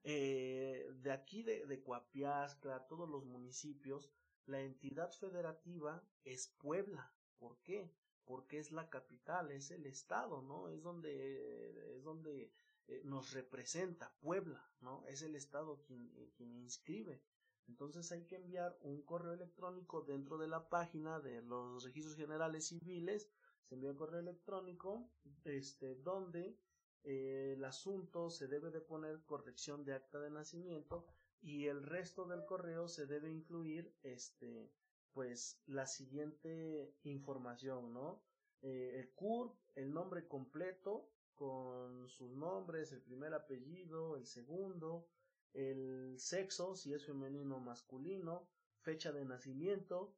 [0.03, 4.11] eh, de aquí de, de Coapiasca, todos los municipios,
[4.45, 7.13] la entidad federativa es Puebla.
[7.37, 7.93] ¿Por qué?
[8.25, 10.69] Porque es la capital, es el estado, ¿no?
[10.69, 12.51] Es donde, es donde
[12.87, 15.05] eh, nos representa Puebla, ¿no?
[15.07, 17.21] Es el estado quien, eh, quien inscribe.
[17.67, 22.67] Entonces hay que enviar un correo electrónico dentro de la página de los registros generales
[22.67, 23.29] civiles
[23.71, 25.09] se envía un correo electrónico
[25.45, 26.57] este, donde
[27.03, 31.05] eh, el asunto se debe de poner corrección de acta de nacimiento
[31.41, 34.71] y el resto del correo se debe incluir este
[35.13, 38.23] pues la siguiente información no
[38.61, 45.07] eh, el CURP el nombre completo con sus nombres el primer apellido el segundo
[45.53, 48.47] el sexo si es femenino o masculino
[48.81, 50.15] fecha de nacimiento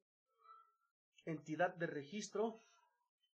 [1.25, 2.61] entidad de registro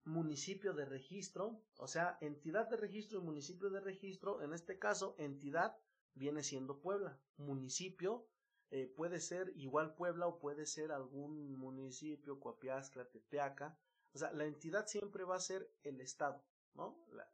[0.05, 5.15] municipio de registro, o sea, entidad de registro y municipio de registro, en este caso,
[5.19, 5.77] entidad
[6.15, 8.27] viene siendo Puebla, municipio
[8.71, 13.79] eh, puede ser igual Puebla o puede ser algún municipio, Coapiascla, Tepeaca,
[14.13, 16.97] o sea, la entidad siempre va a ser el Estado, ¿no?
[17.13, 17.29] La,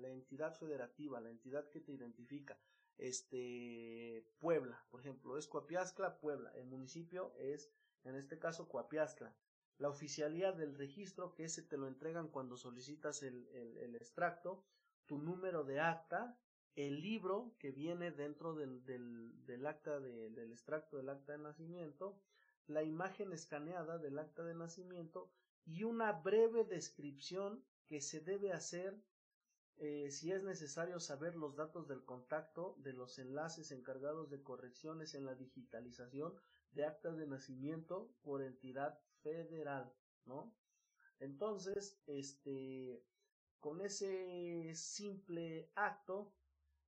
[0.00, 2.58] la entidad federativa, la entidad que te identifica,
[2.98, 7.70] este, Puebla, por ejemplo, es Coapiascla, Puebla, el municipio es,
[8.04, 9.34] en este caso, Coapiascla,
[9.78, 14.64] la oficialía del registro, que ese te lo entregan cuando solicitas el, el, extracto,
[15.06, 16.38] tu número de acta,
[16.74, 21.38] el libro que viene dentro del, del, del acta de, del extracto del acta de
[21.38, 22.20] nacimiento,
[22.66, 25.32] la imagen escaneada del acta de nacimiento
[25.64, 29.00] y una breve descripción que se debe hacer
[29.80, 35.14] eh, si es necesario saber los datos del contacto de los enlaces encargados de correcciones
[35.14, 36.34] en la digitalización
[36.72, 39.92] de actas de nacimiento por entidad federal,
[40.24, 40.54] ¿no?
[41.20, 43.02] Entonces, este,
[43.60, 46.32] con ese simple acto,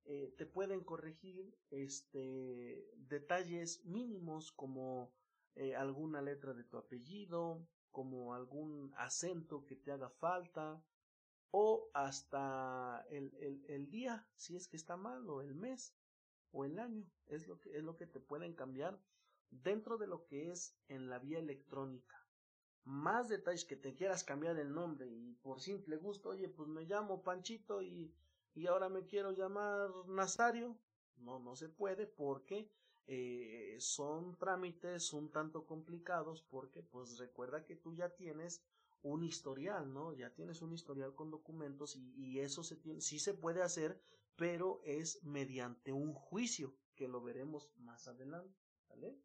[0.05, 5.13] eh, te pueden corregir este, detalles mínimos como
[5.55, 10.83] eh, alguna letra de tu apellido, como algún acento que te haga falta,
[11.51, 15.93] o hasta el, el, el, día, si es que está mal, o el mes,
[16.51, 18.99] o el año, es lo que, es lo que te pueden cambiar
[19.49, 22.20] dentro de lo que es en la vía electrónica.
[22.83, 26.83] Más detalles que te quieras cambiar el nombre y por simple gusto, oye, pues me
[26.83, 28.13] llamo Panchito y,
[28.55, 30.77] y ahora me quiero llamar Nazario.
[31.17, 32.71] No, no se puede porque
[33.05, 38.63] eh, son trámites un tanto complicados porque pues recuerda que tú ya tienes
[39.03, 40.13] un historial, ¿no?
[40.13, 44.01] Ya tienes un historial con documentos y, y eso se tiene, sí se puede hacer,
[44.35, 48.57] pero es mediante un juicio que lo veremos más adelante,
[48.89, 49.17] ¿vale?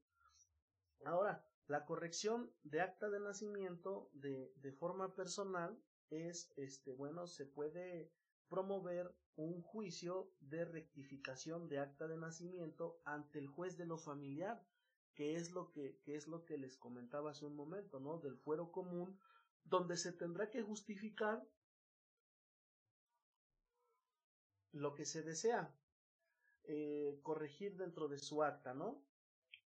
[1.05, 5.77] Ahora, la corrección de acta de nacimiento de, de forma personal
[6.11, 8.13] es, este, bueno, se puede
[8.49, 14.63] promover un juicio de rectificación de acta de nacimiento ante el juez de lo familiar,
[15.15, 18.19] que es lo que, que es lo que les comentaba hace un momento, ¿no?
[18.19, 19.19] Del fuero común,
[19.65, 21.43] donde se tendrá que justificar
[24.73, 25.75] lo que se desea
[26.65, 29.03] eh, corregir dentro de su acta, ¿no?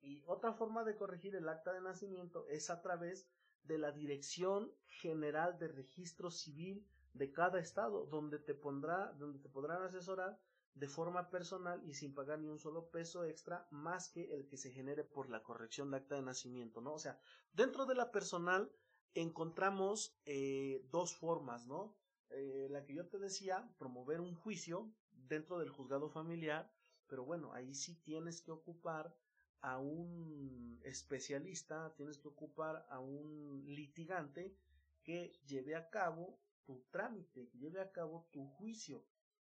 [0.02, 3.28] Y otra forma de corregir el acta de nacimiento es a través
[3.64, 9.50] de la Dirección General de Registro Civil de cada estado, donde te pondrá, donde te
[9.50, 10.40] podrán asesorar
[10.74, 14.58] de forma personal y sin pagar ni un solo peso extra más que el que
[14.58, 16.94] se genere por la corrección de acta de nacimiento, ¿no?
[16.94, 17.20] O sea,
[17.52, 18.72] dentro de la personal
[19.14, 21.98] encontramos eh, dos formas, ¿no?
[22.30, 26.72] Eh, la que yo te decía, promover un juicio dentro del juzgado familiar,
[27.08, 29.14] pero bueno, ahí sí tienes que ocupar
[29.62, 34.56] a un especialista, tienes que ocupar a un litigante
[35.04, 39.04] que lleve a cabo tu trámite, que lleve a cabo tu juicio,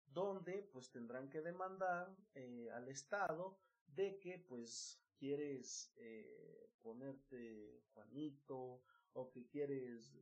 [0.06, 8.82] donde pues tendrán que demandar eh, al Estado de que pues quieres eh, ponerte Juanito
[9.14, 10.14] o que quieres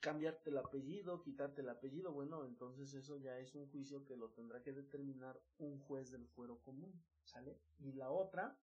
[0.00, 4.30] cambiarte el apellido, quitarte el apellido, bueno, entonces eso ya es un juicio que lo
[4.30, 7.60] tendrá que determinar un juez del fuero común, ¿sale?
[7.78, 8.58] Y la otra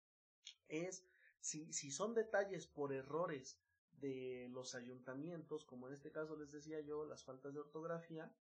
[0.69, 1.05] es
[1.41, 3.59] si, si son detalles por errores
[3.99, 8.33] de los ayuntamientos, como en este caso les decía yo, las faltas de ortografía,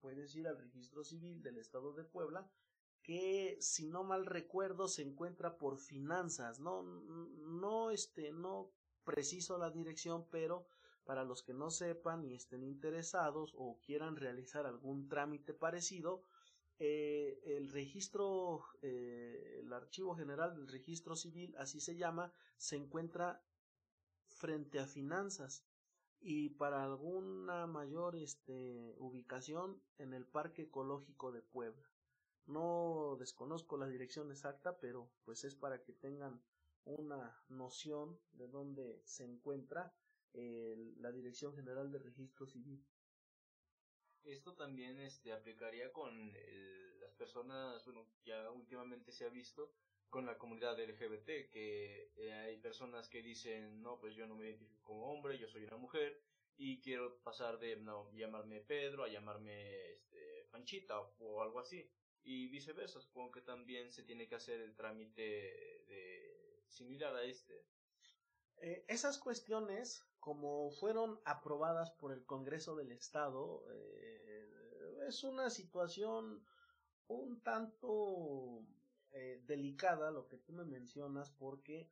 [0.00, 2.50] puedes ir al registro civil del estado de Puebla,
[3.02, 8.70] que si no mal recuerdo se encuentra por finanzas, no, no, este, no
[9.04, 10.66] preciso la dirección, pero
[11.04, 16.24] para los que no sepan y estén interesados o quieran realizar algún trámite parecido,
[16.78, 23.42] eh, el registro, eh, el archivo general del registro civil, así se llama, se encuentra
[24.28, 25.64] frente a finanzas
[26.20, 31.88] y para alguna mayor este, ubicación en el Parque Ecológico de Puebla.
[32.46, 36.42] No desconozco la dirección exacta, pero pues es para que tengan
[36.84, 39.94] una noción de dónde se encuentra
[40.34, 42.84] la Dirección General de Registro Civil.
[44.24, 46.32] Esto también este, aplicaría con
[47.00, 49.72] las personas, bueno, ya últimamente se ha visto
[50.14, 54.46] con la comunidad LGBT, que eh, hay personas que dicen, no, pues yo no me
[54.46, 56.22] identifico como hombre, yo soy una mujer,
[56.56, 61.90] y quiero pasar de no, llamarme Pedro a llamarme este, Panchita o, algo así.
[62.22, 67.66] Y viceversa, supongo que también se tiene que hacer el trámite de, similar a este.
[68.58, 74.13] Eh, esas cuestiones, como fueron aprobadas por el Congreso del Estado, eh,
[75.06, 76.44] es una situación
[77.08, 78.66] un tanto
[79.12, 81.90] eh, delicada lo que tú me mencionas porque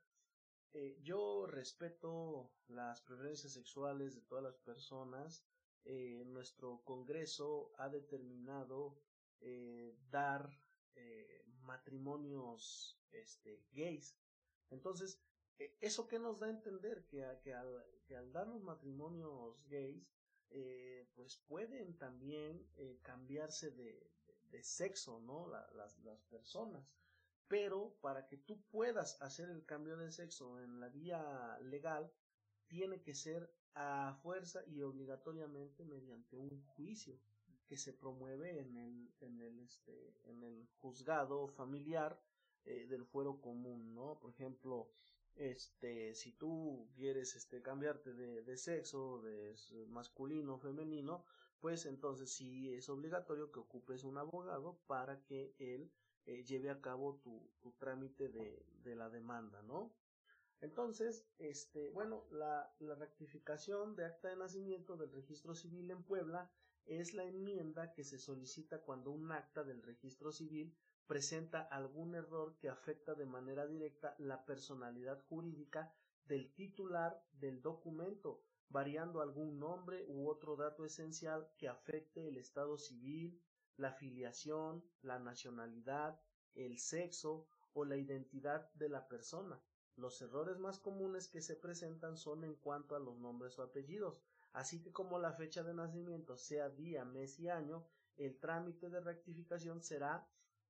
[1.02, 5.44] yo respeto las preferencias sexuales de todas las personas.
[5.84, 8.96] nuestro Congreso ha determinado
[10.10, 10.48] dar
[11.60, 14.16] matrimonios este, gays.
[14.70, 15.20] Entonces,
[15.62, 17.04] eh, ¿Eso qué nos da a entender?
[17.06, 20.08] Que, que, al, que al darnos matrimonios gays,
[20.54, 24.10] eh, pues pueden también eh, cambiarse de,
[24.50, 25.48] de, sexo, ¿no?
[25.48, 26.86] las, las personas.
[27.48, 32.10] Pero para que tú puedas hacer el cambio de sexo en la vía legal,
[32.66, 37.18] tiene que ser a fuerza y obligatoriamente mediante un juicio
[37.66, 42.20] que se promueve en el, en el, este, en el juzgado familiar
[42.64, 44.18] del fuero común, ¿no?
[44.20, 44.88] Por ejemplo,
[45.36, 49.54] este, si tú quieres este, cambiarte de, de sexo, de
[49.88, 51.24] masculino o femenino,
[51.60, 55.92] pues entonces sí es obligatorio que ocupes un abogado para que él
[56.26, 59.92] eh, lleve a cabo tu, tu trámite de, de, la demanda, ¿no?
[60.60, 66.50] Entonces, este, bueno, la, la rectificación de acta de nacimiento del registro civil en Puebla
[66.86, 72.56] es la enmienda que se solicita cuando un acta del registro civil presenta algún error
[72.58, 75.92] que afecta de manera directa la personalidad jurídica
[76.24, 82.78] del titular del documento, variando algún nombre u otro dato esencial que afecte el estado
[82.78, 83.42] civil,
[83.76, 86.20] la filiación, la nacionalidad,
[86.54, 89.60] el sexo o la identidad de la persona.
[89.96, 94.22] Los errores más comunes que se presentan son en cuanto a los nombres o apellidos,
[94.52, 97.86] así que como la fecha de nacimiento sea día, mes y año,
[98.16, 100.26] el trámite de rectificación será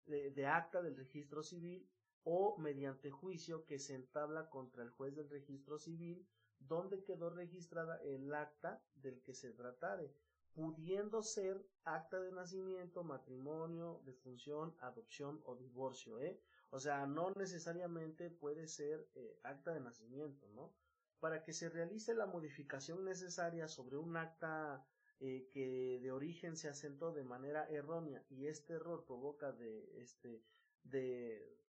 [0.07, 1.89] de, acta del registro civil
[2.25, 6.27] o mediante juicio que se entabla contra el juez del registro civil
[6.59, 10.15] donde quedó registrada el acta del que se tratare,
[10.55, 16.41] pudiendo ser acta de nacimiento, matrimonio, defunción, adopción o divorcio, ¿eh?
[16.71, 20.73] O sea, no necesariamente puede ser eh, acta de nacimiento, ¿no?
[21.21, 24.87] Para que se realice la modificación necesaria sobre un acta
[25.25, 30.43] eh, que de origen se asentó de manera errónea y este error provoca de este
[30.83, 31.61] de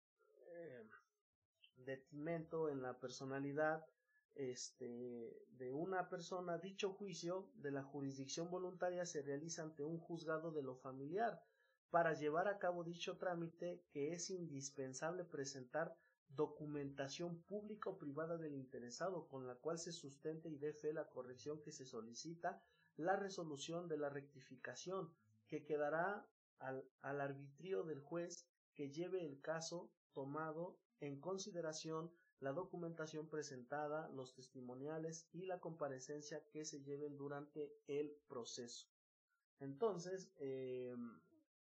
[0.55, 0.89] eh,
[1.77, 3.85] detrimento en la personalidad
[4.37, 10.51] este, de una persona, dicho juicio de la jurisdicción voluntaria se realiza ante un juzgado
[10.51, 11.45] de lo familiar.
[11.91, 15.95] Para llevar a cabo dicho trámite, que es indispensable presentar
[16.31, 21.11] documentación pública o privada del interesado, con la cual se sustente y dé fe la
[21.11, 22.63] corrección que se solicita,
[22.97, 25.12] la resolución de la rectificación,
[25.49, 26.26] que quedará
[26.59, 32.11] al, al arbitrio del juez que lleve el caso tomado en consideración
[32.43, 38.88] la documentación presentada, los testimoniales y la comparecencia que se lleven durante el proceso.
[39.61, 40.97] Entonces, eh,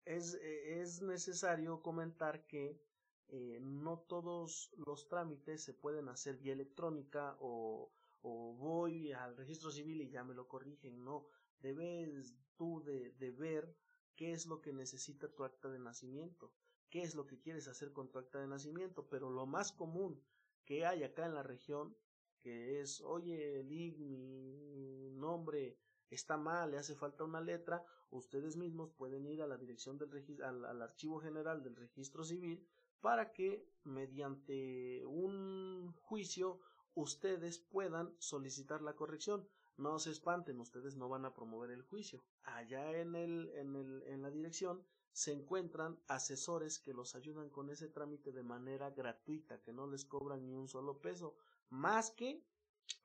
[0.06, 2.82] es, es, necesario comentar que
[3.28, 7.92] eh, no todos los trámites se pueden hacer vía electrónica o,
[8.24, 11.28] o, voy al registro civil y ya me lo corrigen, no,
[11.60, 13.76] debes tú de, de ver
[14.16, 16.54] qué es lo que necesita tu acta de nacimiento,
[16.90, 20.22] qué es lo que quieres hacer con tu acta de nacimiento, pero lo más común
[20.66, 21.96] que hay acá en la región,
[22.42, 25.78] que es, oye, Lig, mi nombre
[26.10, 30.10] está mal, le hace falta una letra, ustedes mismos pueden ir a la dirección del
[30.44, 32.66] al, al archivo general del registro civil
[33.02, 36.60] para que mediante un juicio
[36.96, 39.48] ustedes puedan solicitar la corrección.
[39.78, 42.24] No se espanten, ustedes no van a promover el juicio.
[42.44, 47.70] Allá en el, en el, en la dirección se encuentran asesores que los ayudan con
[47.70, 51.36] ese trámite de manera gratuita, que no les cobran ni un solo peso,
[51.70, 52.44] más que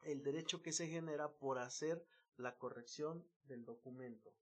[0.04, 2.04] el derecho que se genera por hacer
[2.36, 4.32] la corrección del documento.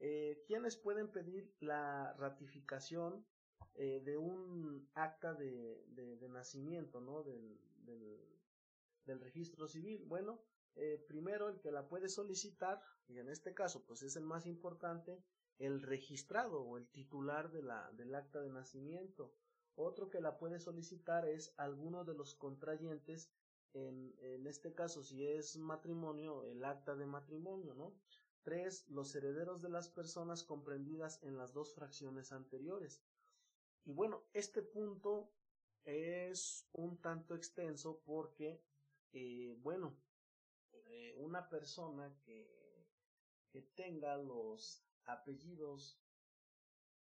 [0.00, 3.26] Eh, ¿Quiénes pueden pedir la ratificación
[3.74, 7.22] eh, de un acta de, de, nacimiento, ¿no?
[7.22, 10.04] Del, del, registro civil.
[10.06, 10.40] Bueno,
[10.76, 14.46] eh, primero el que la puede solicitar, y en este caso pues es el más
[14.46, 15.24] importante,
[15.58, 19.34] el registrado o el titular de la, del acta de nacimiento.
[19.74, 23.30] Otro que la puede solicitar es alguno de los contrayentes,
[23.72, 27.94] en, en este caso si es matrimonio, el acta de matrimonio, ¿no?
[28.42, 33.02] Tres, los herederos de las personas comprendidas en las dos fracciones anteriores.
[33.84, 35.30] Y bueno, este punto
[35.84, 38.62] es un tanto extenso porque,
[39.12, 39.96] eh, bueno,
[40.72, 42.86] eh, una persona que,
[43.50, 46.00] que tenga los apellidos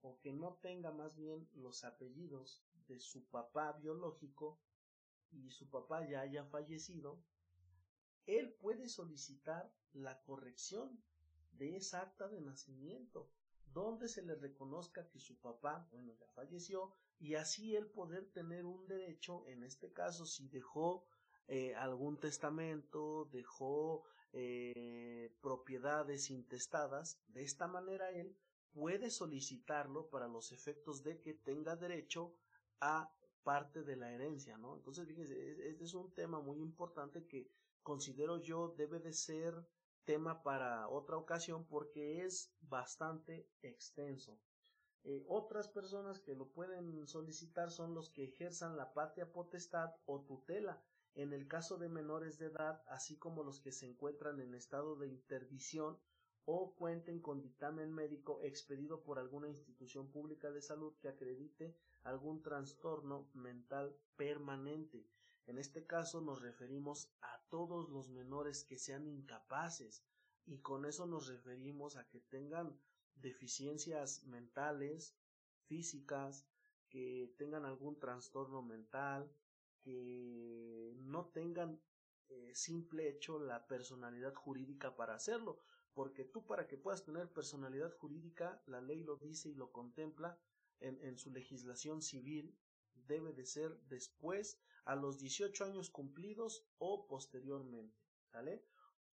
[0.03, 4.59] o que no tenga más bien los apellidos de su papá biológico
[5.31, 7.23] y su papá ya haya fallecido,
[8.27, 11.03] él puede solicitar la corrección
[11.53, 13.31] de esa acta de nacimiento,
[13.73, 18.64] donde se le reconozca que su papá, bueno, ya falleció, y así él poder tener
[18.64, 21.05] un derecho, en este caso, si dejó
[21.49, 28.35] eh, algún testamento, dejó eh, propiedades intestadas, de esta manera él
[28.73, 32.35] puede solicitarlo para los efectos de que tenga derecho
[32.81, 33.12] a
[33.43, 34.77] parte de la herencia, ¿no?
[34.77, 37.51] Entonces, fíjense, este es un tema muy importante que
[37.83, 39.55] considero yo debe de ser
[40.05, 44.39] tema para otra ocasión porque es bastante extenso.
[45.05, 50.20] Eh, otras personas que lo pueden solicitar son los que ejerzan la patria potestad o
[50.20, 50.82] tutela
[51.14, 54.96] en el caso de menores de edad, así como los que se encuentran en estado
[54.96, 55.98] de interdicción
[56.44, 62.42] o cuenten con dictamen médico expedido por alguna institución pública de salud que acredite algún
[62.42, 65.07] trastorno mental permanente.
[65.46, 70.05] En este caso nos referimos a todos los menores que sean incapaces
[70.46, 72.78] y con eso nos referimos a que tengan
[73.21, 75.16] deficiencias mentales,
[75.66, 76.47] físicas,
[76.89, 79.31] que tengan algún trastorno mental,
[79.81, 81.81] que no tengan
[82.29, 85.59] eh, simple hecho la personalidad jurídica para hacerlo,
[85.95, 90.39] porque tú para que puedas tener personalidad jurídica, la ley lo dice y lo contempla
[90.81, 92.59] en, en su legislación civil,
[93.07, 98.01] debe de ser después a los 18 años cumplidos o posteriormente.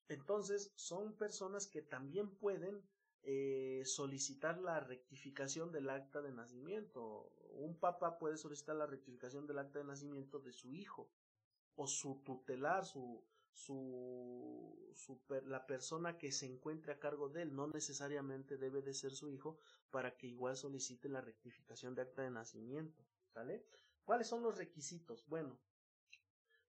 [0.08, 2.82] Entonces son personas que también pueden
[3.24, 7.32] eh, solicitar la rectificación del acta de nacimiento.
[7.54, 11.10] Un papá puede solicitar la rectificación del acta de nacimiento de su hijo
[11.76, 14.94] o su tutelar, su, su,
[15.46, 17.56] la persona que se encuentre a cargo de él.
[17.56, 19.60] No necesariamente debe de ser su hijo
[19.90, 23.04] para que igual solicite la rectificación de acta de nacimiento.
[24.04, 25.28] ¿Cuáles son los requisitos?
[25.28, 25.60] Bueno,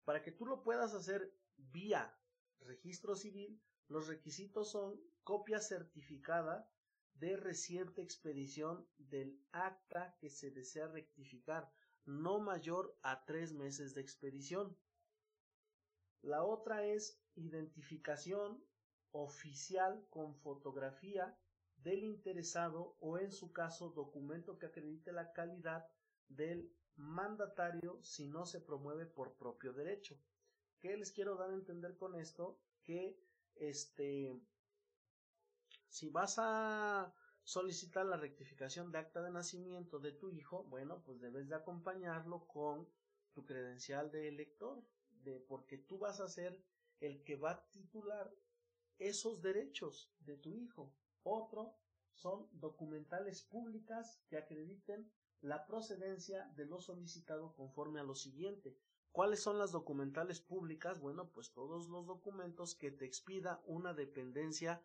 [0.04, 2.14] para que tú lo puedas hacer vía
[2.60, 6.70] registro civil, los requisitos son copia certificada
[7.14, 11.70] de reciente expedición del acta que se desea rectificar,
[12.04, 14.76] no mayor a tres meses de expedición.
[16.22, 18.62] La otra es identificación
[19.10, 21.36] oficial con fotografía
[21.76, 25.86] del interesado o en su caso documento que acredite la calidad
[26.28, 30.20] del mandatario si no se promueve por propio derecho.
[30.80, 32.60] ¿Qué les quiero dar a entender con esto?
[32.82, 33.18] Que
[33.60, 34.40] este
[35.88, 41.20] si vas a solicitar la rectificación de acta de nacimiento de tu hijo, bueno, pues
[41.20, 42.86] debes de acompañarlo con
[43.32, 44.84] tu credencial de elector,
[45.22, 46.62] de porque tú vas a ser
[47.00, 48.30] el que va a titular
[48.98, 50.92] esos derechos de tu hijo.
[51.22, 51.78] Otro
[52.12, 58.76] son documentales públicas que acrediten la procedencia de lo solicitado conforme a lo siguiente.
[59.12, 61.00] ¿Cuáles son las documentales públicas?
[61.00, 64.80] Bueno, pues todos los documentos que te expida una dependencia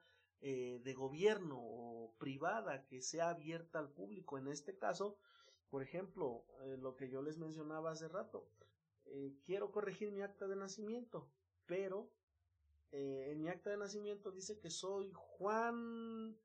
[0.45, 4.37] eh, de gobierno o privada que sea abierta al público.
[4.37, 5.17] En este caso,
[5.69, 8.49] por ejemplo, eh, lo que yo les mencionaba hace rato,
[9.05, 11.29] eh, quiero corregir mi acta de nacimiento,
[11.65, 12.09] pero
[12.91, 16.37] en mi acta de nacimiento dice que soy Juan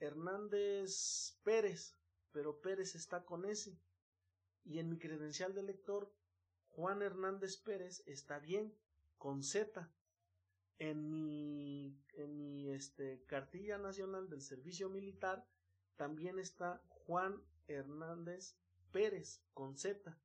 [0.00, 1.96] Hernández Pérez,
[2.30, 3.78] pero Pérez está con S.
[4.64, 6.12] Y en mi credencial de lector,
[6.76, 8.74] Juan Hernández Pérez está bien,
[9.16, 9.88] con Z.
[10.78, 15.46] En mi, en mi este, cartilla nacional del servicio militar
[15.94, 18.56] también está Juan Hernández
[18.90, 20.18] Pérez con Z.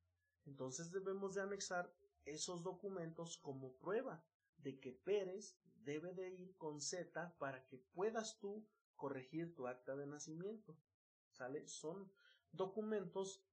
[0.47, 1.93] Entonces debemos de anexar
[2.25, 4.25] esos documentos como prueba
[4.57, 9.95] de que Pérez debe de ir con Z para que puedas tú corregir tu acta
[9.95, 10.75] de nacimiento.
[11.31, 11.67] ¿Sale?
[11.67, 12.11] Son
[12.51, 13.45] documentos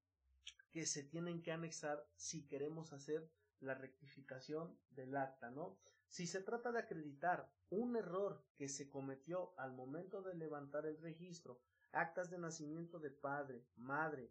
[0.76, 3.26] que se tienen que anexar si queremos hacer
[3.60, 5.78] la rectificación del acta, ¿no?
[6.06, 11.00] Si se trata de acreditar un error que se cometió al momento de levantar el
[11.00, 11.62] registro,
[11.92, 14.30] actas de nacimiento de padre, madre,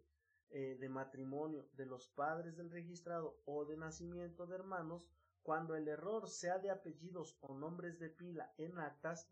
[0.50, 5.10] eh, de matrimonio de los padres del registrado o de nacimiento de hermanos,
[5.42, 9.28] cuando el error sea de apellidos o nombres de pila en actas,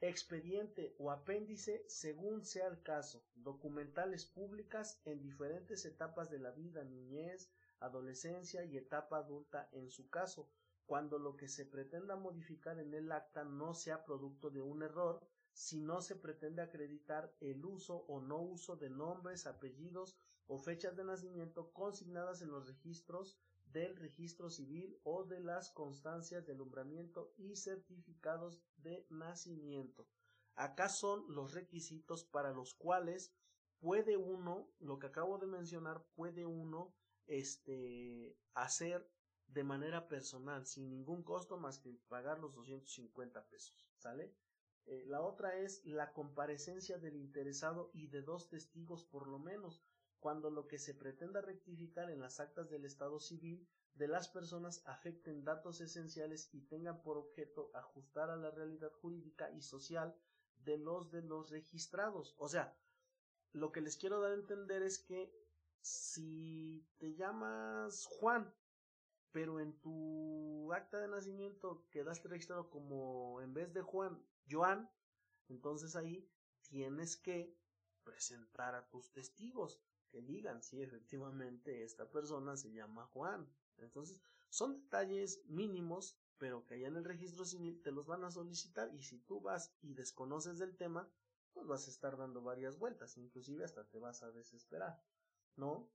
[0.00, 6.84] expediente o apéndice según sea el caso, documentales públicas en diferentes etapas de la vida,
[6.84, 9.68] niñez, adolescencia y etapa adulta.
[9.72, 10.50] En su caso,
[10.86, 15.26] cuando lo que se pretenda modificar en el acta no sea producto de un error,
[15.52, 20.96] si no se pretende acreditar el uso o no uso de nombres, apellidos o fechas
[20.96, 23.38] de nacimiento consignadas en los registros
[23.76, 30.08] del registro civil o de las constancias de alumbramiento y certificados de nacimiento.
[30.54, 33.34] Acá son los requisitos para los cuales
[33.78, 36.94] puede uno, lo que acabo de mencionar, puede uno
[37.26, 39.10] este, hacer
[39.46, 44.34] de manera personal, sin ningún costo más que pagar los 250 pesos, ¿sale?
[44.86, 49.84] Eh, la otra es la comparecencia del interesado y de dos testigos por lo menos,
[50.20, 54.82] cuando lo que se pretenda rectificar en las actas del Estado civil de las personas
[54.86, 60.14] afecten datos esenciales y tengan por objeto ajustar a la realidad jurídica y social
[60.64, 62.34] de los de los registrados.
[62.38, 62.76] O sea,
[63.52, 65.32] lo que les quiero dar a entender es que
[65.80, 68.52] si te llamas Juan,
[69.32, 74.90] pero en tu acta de nacimiento quedaste registrado como en vez de Juan, Joan,
[75.48, 76.28] entonces ahí
[76.68, 77.56] tienes que
[78.04, 79.80] presentar a tus testigos
[80.10, 83.48] que digan si efectivamente esta persona se llama Juan.
[83.78, 88.30] Entonces, son detalles mínimos, pero que allá en el registro civil te los van a
[88.30, 91.10] solicitar y si tú vas y desconoces del tema,
[91.52, 95.02] pues vas a estar dando varias vueltas, inclusive hasta te vas a desesperar.
[95.56, 95.88] ¿no?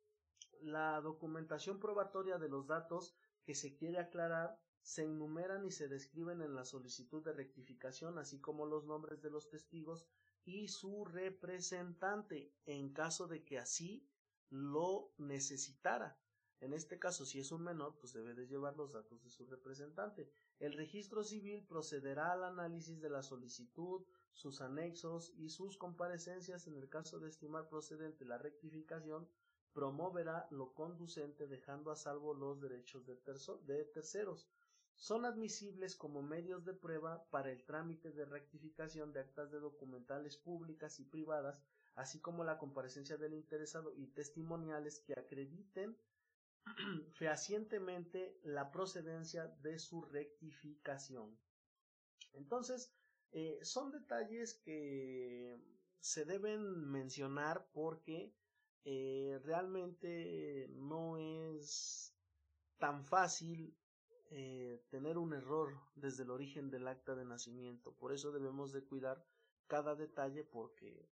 [0.62, 6.42] La documentación probatoria de los datos que se quiere aclarar se enumeran y se describen
[6.42, 10.08] en la solicitud de rectificación, así como los nombres de los testigos
[10.46, 14.08] y su representante, en caso de que así
[14.50, 16.20] lo necesitara.
[16.60, 19.48] En este caso, si es un menor, pues debe de llevar los datos de su
[19.48, 20.32] representante.
[20.60, 26.76] El registro civil procederá al análisis de la solicitud, sus anexos y sus comparecencias en
[26.78, 29.28] el caso de estimar procedente la rectificación
[29.74, 33.16] promoverá lo conducente dejando a salvo los derechos de,
[33.86, 34.48] terceros.
[34.96, 40.38] Son admisibles como medios de prueba para el trámite de rectificación de actas de documentales
[40.38, 41.60] públicas y privadas,
[41.96, 45.98] así como la comparecencia del interesado y testimoniales que acrediten
[47.14, 51.38] fehacientemente la procedencia de su rectificación.
[52.34, 52.94] Entonces,
[53.32, 55.60] eh, son detalles que
[56.00, 58.34] se deben mencionar porque
[58.84, 62.14] eh, realmente no es
[62.78, 63.78] tan fácil
[64.32, 67.94] eh, tener un error desde el origen del acta de nacimiento.
[67.94, 69.26] Por eso debemos de cuidar
[69.68, 71.10] cada detalle porque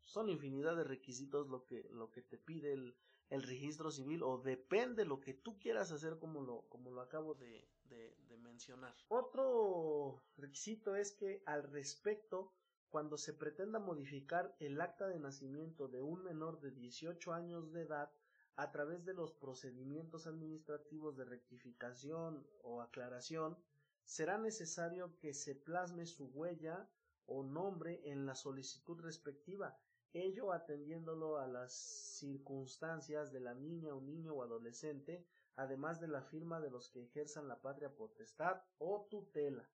[0.00, 2.96] son infinidad de requisitos lo que, lo que te pide el,
[3.28, 7.34] el registro civil o depende lo que tú quieras hacer como lo, como lo acabo
[7.34, 8.94] de, de mencionar.
[9.08, 12.52] Otro requisito es que al respecto,
[12.88, 17.82] cuando se pretenda modificar el acta de nacimiento de un menor de 18 años de
[17.82, 18.10] edad,
[18.56, 23.56] a través de los procedimientos administrativos de rectificación o aclaración,
[24.04, 26.88] será necesario que se plasme su huella
[27.26, 29.78] o nombre en la solicitud respectiva,
[30.12, 35.26] ello atendiéndolo a las circunstancias de la niña o niño o adolescente,
[35.56, 39.68] además de la firma de los que ejerzan la patria potestad o tutela.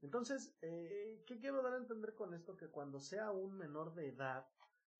[0.00, 2.56] Entonces, eh, ¿qué quiero dar a entender con esto?
[2.56, 4.46] Que cuando sea un menor de edad,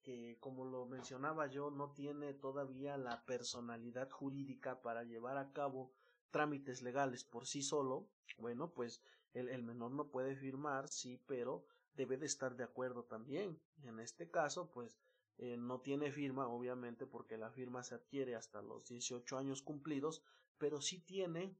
[0.03, 5.93] que como lo mencionaba yo, no tiene todavía la personalidad jurídica para llevar a cabo
[6.31, 9.03] trámites legales por sí solo, bueno, pues
[9.35, 13.61] el, menor no puede firmar, sí, pero debe de estar de acuerdo también.
[13.85, 14.99] En este caso, pues
[15.39, 20.23] eh, no tiene firma, obviamente, porque la firma se adquiere hasta los 18 años cumplidos,
[20.59, 21.57] pero sí tiene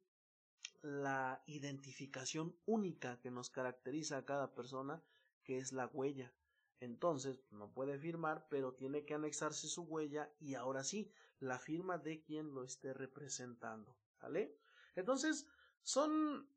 [0.83, 5.03] la identificación única que nos caracteriza a cada persona,
[5.45, 6.33] que es la huella.
[6.83, 11.97] Entonces, no puede firmar, pero tiene que anexarse su huella y ahora sí, la firma
[11.97, 13.97] de quien lo esté representando.
[14.21, 14.59] ¿Vale?
[14.97, 15.47] Entonces,
[15.85, 16.49] son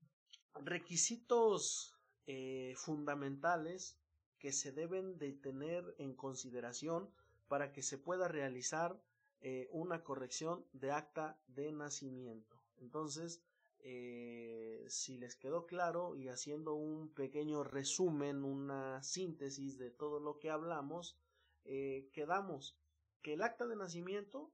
[0.56, 1.96] requisitos
[2.26, 4.00] eh, fundamentales
[4.40, 7.08] que se deben de tener en consideración
[7.48, 9.00] para que se pueda realizar
[9.42, 12.60] eh, una corrección de acta de nacimiento.
[12.78, 13.44] Entonces,
[13.88, 20.40] eh, si les quedó claro y haciendo un pequeño resumen, una síntesis de todo lo
[20.40, 21.18] que hablamos,
[21.64, 22.78] quedamos
[23.22, 24.54] que el acta de nacimiento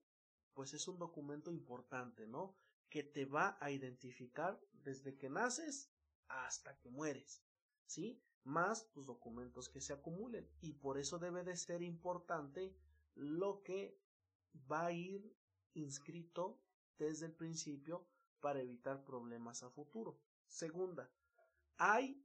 [0.53, 2.55] pues es un documento importante, ¿no?
[2.89, 5.91] Que te va a identificar desde que naces
[6.27, 7.43] hasta que mueres.
[7.85, 8.21] ¿sí?
[8.43, 10.49] Más tus documentos que se acumulen.
[10.61, 12.75] Y por eso debe de ser importante
[13.15, 13.97] lo que
[14.71, 15.35] va a ir
[15.73, 16.59] inscrito
[16.97, 18.07] desde el principio
[18.41, 20.19] para evitar problemas a futuro.
[20.47, 21.09] Segunda,
[21.77, 22.21] hay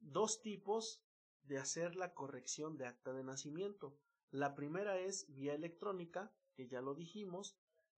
[0.00, 1.02] dos tipos
[1.44, 3.96] de hacer la corrección de acta de nacimiento.
[4.30, 7.56] La primera es vía electrónica, que ya lo dijimos,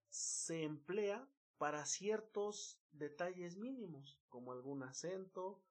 [0.09, 5.63] se emplea para ciertos detalles mínimos, como algún acento,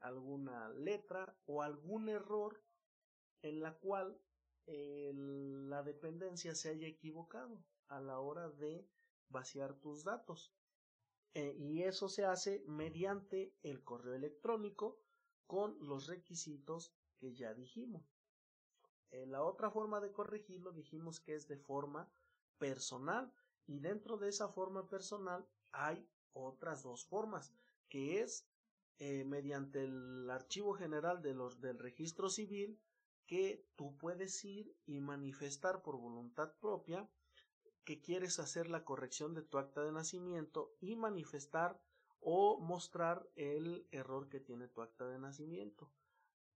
[0.00, 2.62] alguna letra o algún error
[3.42, 4.18] en la cual
[4.66, 8.88] la dependencia se haya equivocado a la hora de
[9.28, 10.54] vaciar tus datos.
[11.34, 15.00] Eh, y eso se hace mediante el correo electrónico
[15.46, 18.14] con los requisitos que ya dijimos.
[19.10, 22.08] Eh, la otra forma de corregirlo dijimos que es de forma
[22.58, 23.32] personal
[23.66, 27.52] y dentro de esa forma personal hay otras dos formas
[27.88, 28.48] que es
[28.98, 32.80] eh, mediante el archivo general de los, del registro civil
[33.26, 37.08] que tú puedes ir y manifestar por voluntad propia
[37.84, 41.80] que quieres hacer la corrección de tu acta de nacimiento y manifestar
[42.20, 45.90] o mostrar el error que tiene tu acta de nacimiento.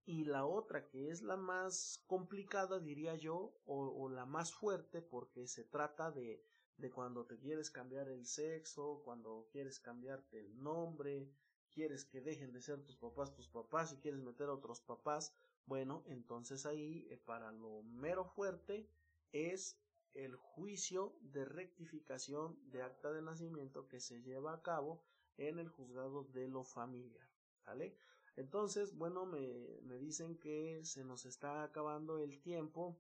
[0.07, 5.47] Y la otra, que es la más complicada, diría yo, o, la más fuerte, porque
[5.47, 6.43] se trata de,
[6.79, 11.31] de cuando te quieres cambiar el sexo, cuando quieres cambiarte el nombre,
[11.71, 15.35] quieres que dejen de ser tus papás tus papás y quieres meter a otros papás,
[15.67, 18.89] bueno, entonces ahí eh, para lo mero fuerte
[19.33, 19.79] es
[20.25, 25.05] el juicio de rectificación de acta de nacimiento que se lleva a cabo
[25.37, 27.29] en el juzgado de lo familiar.
[27.65, 27.97] ¿Vale?
[28.37, 32.99] Entonces, bueno, me, me dicen que se nos está acabando el tiempo.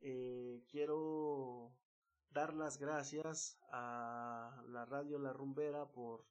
[0.00, 1.72] Eh, quiero
[2.30, 6.26] dar las gracias a la radio La Rumbera por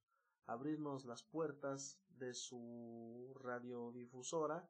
[0.45, 4.69] abrirnos las puertas de su radiodifusora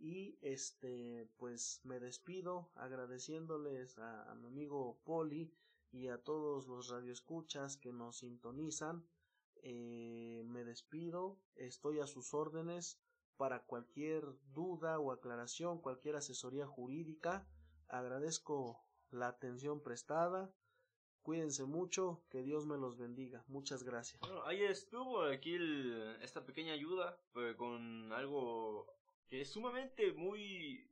[0.00, 5.52] y este pues me despido agradeciéndoles a, mi amigo Poli
[5.92, 9.06] y a todos los radioescuchas que nos sintonizan
[9.62, 12.98] eh, me despido estoy a sus órdenes
[13.36, 17.46] para cualquier duda o aclaración cualquier asesoría jurídica
[17.88, 18.80] agradezco
[19.10, 20.50] la atención prestada
[21.22, 23.44] Cuídense mucho, que Dios me los bendiga.
[23.46, 24.22] Muchas gracias.
[24.46, 25.58] Ahí estuvo aquí
[26.22, 28.99] esta pequeña ayuda pues, con algo
[29.30, 30.86] que es sumamente muy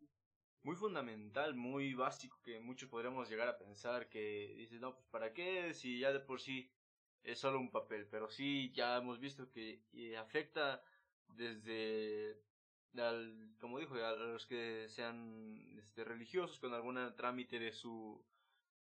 [0.62, 5.32] muy fundamental, muy básico que muchos podríamos llegar a pensar que dices, no, pues para
[5.32, 6.70] qué si ya de por sí
[7.22, 9.82] es solo un papel, pero sí ya hemos visto que
[10.16, 10.82] afecta
[11.28, 12.40] desde
[12.96, 18.24] al, como dijo, a los que sean este, religiosos con algún trámite de su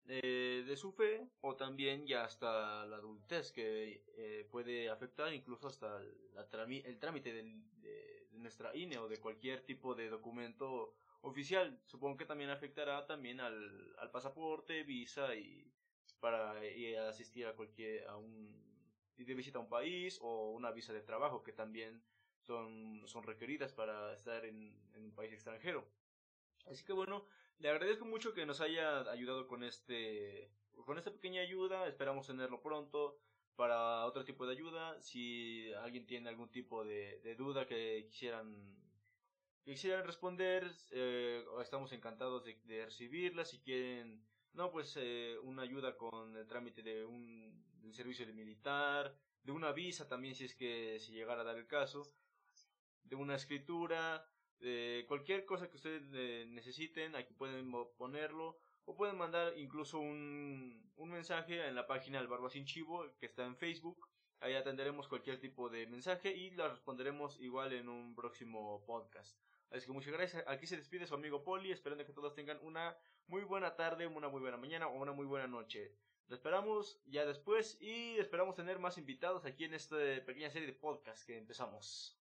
[0.07, 5.69] eh, de su fe o también ya hasta la adultez que eh, puede afectar incluso
[5.69, 11.81] hasta el trámite de, nuestra INE o de cualquier tipo de documento oficial.
[11.85, 15.71] Supongo que también afectará también al, al pasaporte, visa y
[16.21, 18.65] para a asistir a cualquier a un
[19.17, 22.03] de visita a un país o una visa de trabajo que también
[22.41, 25.87] son, son requeridas para estar en, en un país extranjero.
[26.67, 27.27] Así que bueno,
[27.59, 30.51] le agradezco mucho que nos haya ayudado con este
[30.85, 33.17] con esta pequeña ayuda, esperamos tenerlo pronto
[33.57, 35.01] para otro tipo de ayuda.
[35.01, 38.55] Si alguien tiene algún tipo de, de duda que quisieran,
[39.65, 43.45] quisieran responder, eh, estamos encantados de, de, recibirla.
[43.45, 48.33] Si quieren, no, pues eh, una ayuda con el trámite de un del servicio de
[48.33, 52.11] militar, de una visa también si es que si llegara a dar el caso,
[53.03, 54.27] de una escritura,
[54.59, 60.93] de cualquier cosa que ustedes eh, necesiten, aquí pueden ponerlo o pueden mandar incluso un,
[60.97, 64.09] un mensaje en la página del Barba Sin Chivo que está en Facebook.
[64.41, 69.39] Ahí atenderemos cualquier tipo de mensaje y la responderemos igual en un próximo podcast.
[69.71, 70.45] Así que muchas gracias.
[70.47, 74.29] Aquí se despide su amigo Poli, esperando que todos tengan una muy buena tarde, una
[74.29, 75.97] muy buena mañana o una muy buena noche.
[76.29, 80.75] Lo esperamos ya después y esperamos tener más invitados aquí en esta pequeña serie de
[80.75, 82.19] podcast que empezamos.